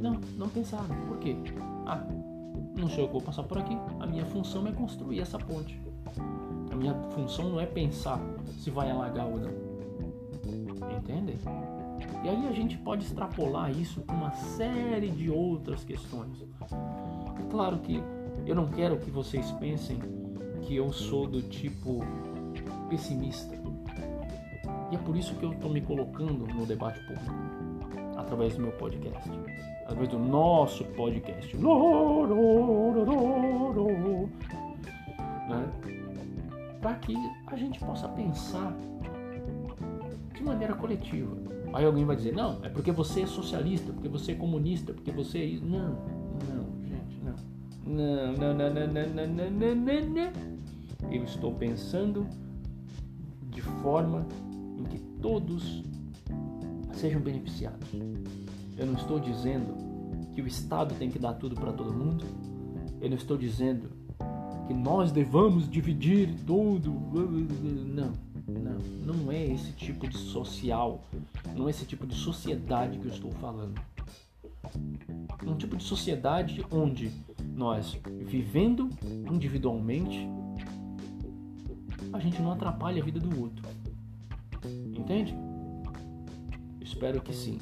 Não, 0.00 0.20
não 0.36 0.48
pensaram. 0.48 0.94
Por 1.06 1.18
quê? 1.18 1.36
Ah, 1.86 2.04
não 2.78 2.88
sei 2.88 3.04
o 3.04 3.06
que 3.06 3.12
vou 3.12 3.22
passar 3.22 3.42
por 3.42 3.58
aqui. 3.58 3.76
A 4.00 4.06
minha 4.06 4.24
função 4.26 4.66
é 4.66 4.72
construir 4.72 5.20
essa 5.20 5.38
ponte. 5.38 5.80
A 6.76 6.78
minha 6.78 6.94
função 7.12 7.48
não 7.48 7.58
é 7.58 7.64
pensar 7.64 8.20
se 8.58 8.70
vai 8.70 8.90
alagar 8.90 9.26
ou 9.26 9.38
não. 9.38 9.50
Entendem? 10.98 11.38
E 12.22 12.28
aí 12.28 12.46
a 12.46 12.52
gente 12.52 12.76
pode 12.76 13.02
extrapolar 13.02 13.70
isso 13.70 14.02
para 14.02 14.14
uma 14.14 14.30
série 14.32 15.08
de 15.08 15.30
outras 15.30 15.82
questões. 15.84 16.42
É 16.42 17.50
claro 17.50 17.78
que 17.78 18.02
eu 18.44 18.54
não 18.54 18.66
quero 18.66 18.98
que 18.98 19.10
vocês 19.10 19.50
pensem 19.52 19.98
que 20.60 20.76
eu 20.76 20.92
sou 20.92 21.26
do 21.26 21.40
tipo 21.40 22.04
pessimista. 22.90 23.56
E 24.92 24.96
é 24.96 24.98
por 24.98 25.16
isso 25.16 25.34
que 25.36 25.44
eu 25.44 25.52
estou 25.52 25.70
me 25.70 25.80
colocando 25.80 26.46
no 26.46 26.66
debate 26.66 27.00
público, 27.06 27.34
através 28.18 28.54
do 28.54 28.60
meu 28.60 28.72
podcast, 28.72 29.30
através 29.86 30.10
do 30.10 30.18
nosso 30.18 30.84
podcast. 30.84 31.56
Para 36.86 36.94
que 36.94 37.16
a 37.48 37.56
gente 37.56 37.80
possa 37.80 38.06
pensar 38.10 38.72
de 40.32 40.40
maneira 40.44 40.72
coletiva 40.72 41.36
Aí 41.72 41.84
alguém 41.84 42.04
vai 42.04 42.14
dizer, 42.14 42.32
não, 42.32 42.60
é 42.62 42.68
porque 42.68 42.92
você 42.92 43.22
é 43.22 43.26
socialista, 43.26 43.92
porque 43.92 44.08
você 44.08 44.30
é 44.30 44.34
comunista, 44.36 44.94
porque 44.94 45.10
você 45.10 45.40
é. 45.40 45.66
Não, 45.66 45.98
não, 46.48 46.86
gente. 46.86 47.20
Não, 47.24 47.34
não, 47.84 48.54
não, 48.54 48.54
não, 48.54 48.70
não, 48.70 48.86
não, 48.86 49.26
não, 49.26 49.50
não, 49.50 49.74
não, 49.74 50.08
não. 50.10 51.12
Eu 51.12 51.24
estou 51.24 51.52
pensando 51.54 52.24
de 53.50 53.60
forma 53.60 54.24
em 54.78 54.84
que 54.84 55.00
todos 55.20 55.82
sejam 56.92 57.20
beneficiados. 57.20 57.90
Eu 58.78 58.86
não 58.86 58.94
estou 58.94 59.18
dizendo 59.18 59.74
que 60.36 60.40
o 60.40 60.46
Estado 60.46 60.94
tem 60.94 61.10
que 61.10 61.18
dar 61.18 61.34
tudo 61.34 61.56
para 61.56 61.72
todo 61.72 61.92
mundo. 61.92 62.24
Eu 63.00 63.10
não 63.10 63.16
estou 63.16 63.36
dizendo 63.36 63.90
que 64.66 64.74
nós 64.74 65.12
devamos 65.12 65.68
dividir 65.68 66.34
tudo. 66.46 66.90
Não. 66.90 68.12
Não, 68.48 68.78
não 69.14 69.32
é 69.32 69.44
esse 69.44 69.72
tipo 69.72 70.06
de 70.06 70.16
social, 70.16 71.02
não 71.56 71.66
é 71.66 71.70
esse 71.70 71.84
tipo 71.84 72.06
de 72.06 72.14
sociedade 72.14 72.96
que 72.98 73.06
eu 73.06 73.12
estou 73.12 73.32
falando. 73.32 73.80
É 75.44 75.50
um 75.50 75.56
tipo 75.56 75.76
de 75.76 75.82
sociedade 75.82 76.64
onde 76.70 77.10
nós, 77.56 77.98
vivendo 78.24 78.88
individualmente, 79.30 80.28
a 82.12 82.20
gente 82.20 82.40
não 82.40 82.52
atrapalha 82.52 83.02
a 83.02 83.04
vida 83.04 83.18
do 83.18 83.40
outro. 83.40 83.64
Entende? 84.96 85.34
Espero 86.80 87.20
que 87.20 87.34
sim. 87.34 87.58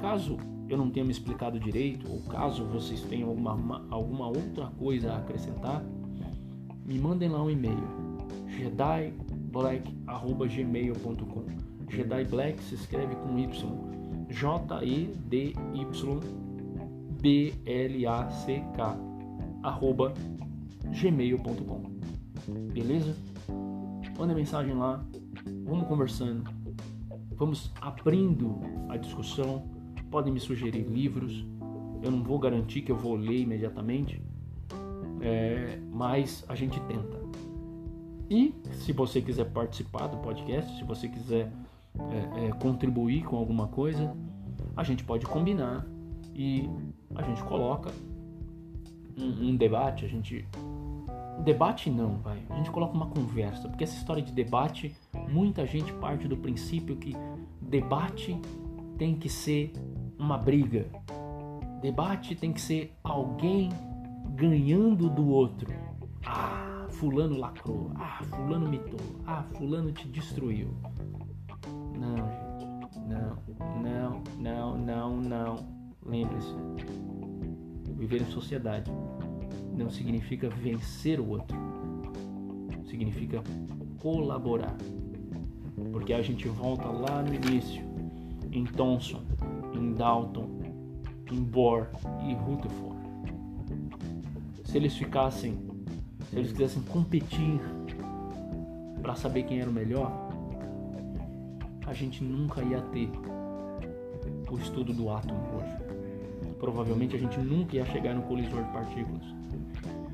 Caso 0.00 0.36
eu 0.68 0.76
não 0.76 0.90
tenha 0.90 1.04
me 1.04 1.12
explicado 1.12 1.60
direito, 1.60 2.10
ou 2.10 2.20
caso 2.22 2.64
vocês 2.64 3.00
tenham 3.02 3.28
alguma, 3.28 3.86
alguma 3.90 4.26
outra 4.26 4.66
coisa 4.78 5.12
a 5.12 5.18
acrescentar, 5.18 5.84
me 6.86 6.98
mandem 6.98 7.28
lá 7.28 7.42
um 7.42 7.50
e-mail. 7.50 7.82
Jedi 8.48 9.12
black@gmail.com. 9.50 11.44
Jedi 11.88 12.24
Black 12.24 12.62
se 12.62 12.74
escreve 12.74 13.14
com 13.16 13.38
Y. 13.38 13.50
J 14.28 14.84
E 14.84 15.06
D 15.28 15.54
Y 15.74 16.20
B 17.20 17.54
L 17.64 18.06
A 18.06 18.28
C 18.30 18.62
K 18.74 18.98
arroba 19.62 20.12
gmail.com. 21.00 21.82
Beleza? 22.72 23.16
Manda 24.18 24.34
mensagem 24.34 24.74
lá, 24.74 25.04
vamos 25.64 25.86
conversando, 25.86 26.50
vamos 27.36 27.70
abrindo 27.80 28.60
a 28.88 28.96
discussão. 28.96 29.68
Podem 30.10 30.32
me 30.32 30.40
sugerir 30.40 30.84
livros, 30.84 31.46
eu 32.02 32.10
não 32.10 32.22
vou 32.22 32.38
garantir 32.38 32.80
que 32.82 32.90
eu 32.90 32.96
vou 32.96 33.14
ler 33.14 33.40
imediatamente, 33.40 34.22
é, 35.20 35.78
mas 35.92 36.44
a 36.48 36.54
gente 36.54 36.80
tenta. 36.80 37.18
E 38.28 38.54
se 38.72 38.92
você 38.92 39.20
quiser 39.20 39.44
participar 39.46 40.08
do 40.08 40.16
podcast, 40.18 40.76
se 40.76 40.84
você 40.84 41.08
quiser 41.08 41.52
é, 41.98 42.46
é, 42.46 42.52
contribuir 42.60 43.24
com 43.24 43.36
alguma 43.36 43.68
coisa, 43.68 44.16
a 44.76 44.82
gente 44.82 45.04
pode 45.04 45.26
combinar 45.26 45.86
e 46.34 46.68
a 47.14 47.22
gente 47.22 47.42
coloca 47.44 47.92
um, 49.16 49.50
um 49.50 49.56
debate, 49.56 50.04
a 50.04 50.08
gente 50.08 50.46
debate 51.44 51.90
não, 51.90 52.18
vai. 52.18 52.42
A 52.50 52.56
gente 52.56 52.70
coloca 52.70 52.94
uma 52.94 53.06
conversa, 53.06 53.68
porque 53.68 53.84
essa 53.84 53.96
história 53.96 54.22
de 54.22 54.32
debate, 54.32 54.94
muita 55.28 55.66
gente 55.66 55.92
parte 55.94 56.26
do 56.26 56.36
princípio 56.36 56.96
que 56.96 57.14
debate 57.60 58.38
tem 58.98 59.14
que 59.14 59.28
ser 59.28 59.72
uma 60.18 60.36
briga. 60.36 60.86
Debate 61.80 62.34
tem 62.34 62.52
que 62.52 62.60
ser 62.60 62.92
alguém 63.04 63.68
ganhando 64.34 65.08
do 65.08 65.28
outro. 65.28 65.72
Ah, 66.24 66.86
fulano 66.90 67.38
lacrou. 67.38 67.92
Ah, 67.96 68.22
fulano 68.24 68.68
mitou. 68.68 69.00
Ah, 69.26 69.44
fulano 69.54 69.92
te 69.92 70.08
destruiu. 70.08 70.74
Não, 71.98 72.16
gente. 72.16 72.56
Não, 73.08 73.42
não, 73.82 74.22
não, 74.38 74.78
não, 74.78 75.16
não. 75.16 75.56
Lembre-se. 76.04 76.54
Viver 77.94 78.22
em 78.22 78.26
sociedade 78.26 78.90
não 79.76 79.90
significa 79.90 80.48
vencer 80.48 81.20
o 81.20 81.28
outro. 81.28 81.56
Significa 82.86 83.42
colaborar. 84.00 84.76
Porque 85.92 86.12
a 86.12 86.22
gente 86.22 86.48
volta 86.48 86.86
lá 86.88 87.22
no 87.22 87.34
início, 87.34 87.82
em 88.52 88.64
Thomson, 88.64 89.22
em 89.74 89.92
Dalton, 89.94 90.48
em 91.30 91.42
Bohr 91.42 91.88
e 92.26 92.34
Rutherford. 92.34 92.95
Se 94.66 94.76
eles 94.76 94.96
ficassem, 94.96 95.56
se 96.28 96.36
eles 96.36 96.50
quisessem 96.50 96.82
competir 96.82 97.60
para 99.00 99.14
saber 99.14 99.44
quem 99.44 99.60
era 99.60 99.70
o 99.70 99.72
melhor, 99.72 100.12
a 101.86 101.94
gente 101.94 102.22
nunca 102.22 102.62
ia 102.62 102.80
ter 102.80 103.08
o 104.50 104.58
estudo 104.58 104.92
do 104.92 105.08
átomo 105.08 105.40
hoje. 105.56 106.56
Provavelmente 106.58 107.14
a 107.14 107.18
gente 107.18 107.38
nunca 107.38 107.76
ia 107.76 107.86
chegar 107.86 108.12
no 108.12 108.22
colisor 108.22 108.64
de 108.64 108.72
partículas. 108.72 109.24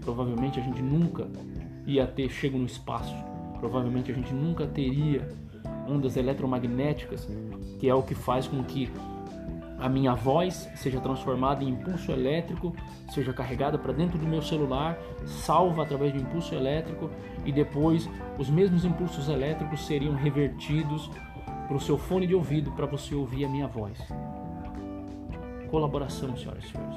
Provavelmente 0.02 0.60
a 0.60 0.62
gente 0.62 0.82
nunca 0.82 1.26
ia 1.86 2.06
ter 2.06 2.28
chego 2.28 2.58
no 2.58 2.66
espaço. 2.66 3.14
Provavelmente 3.58 4.12
a 4.12 4.14
gente 4.14 4.34
nunca 4.34 4.66
teria 4.66 5.26
ondas 5.88 6.16
eletromagnéticas, 6.16 7.26
que 7.80 7.88
é 7.88 7.94
o 7.94 8.02
que 8.02 8.14
faz 8.14 8.46
com 8.46 8.62
que 8.62 8.90
a 9.82 9.88
minha 9.88 10.14
voz 10.14 10.70
seja 10.76 11.00
transformada 11.00 11.64
em 11.64 11.70
impulso 11.70 12.12
elétrico, 12.12 12.72
seja 13.10 13.32
carregada 13.32 13.76
para 13.76 13.92
dentro 13.92 14.16
do 14.16 14.24
meu 14.24 14.40
celular, 14.40 14.96
salva 15.26 15.82
através 15.82 16.12
de 16.12 16.20
impulso 16.20 16.54
elétrico 16.54 17.10
e 17.44 17.50
depois 17.50 18.08
os 18.38 18.48
mesmos 18.48 18.84
impulsos 18.84 19.28
elétricos 19.28 19.84
seriam 19.84 20.14
revertidos 20.14 21.10
para 21.66 21.76
o 21.76 21.80
seu 21.80 21.98
fone 21.98 22.28
de 22.28 22.34
ouvido 22.34 22.70
para 22.72 22.86
você 22.86 23.12
ouvir 23.12 23.44
a 23.44 23.48
minha 23.48 23.66
voz. 23.66 23.98
Colaboração, 25.68 26.36
senhoras 26.36 26.64
e 26.64 26.68
senhores. 26.68 26.96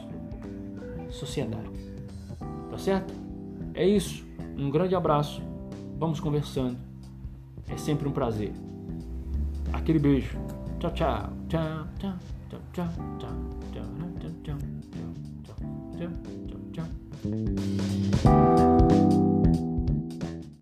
Sociedade. 1.09 1.69
Tá 2.69 2.77
certo? 2.77 3.13
É 3.73 3.87
isso. 3.87 4.23
Um 4.55 4.69
grande 4.69 4.93
abraço. 4.93 5.41
Vamos 5.97 6.19
conversando. 6.19 6.77
É 7.67 7.77
sempre 7.77 8.07
um 8.07 8.11
prazer. 8.11 8.51
Aquele 9.73 9.97
beijo. 9.97 10.37
Tchau, 10.79 10.91
tchau. 10.91 11.29
Tchau, 11.47 11.87
tchau. 11.97 12.13
Tchau, 12.75 12.89
tchau. 16.73 18.64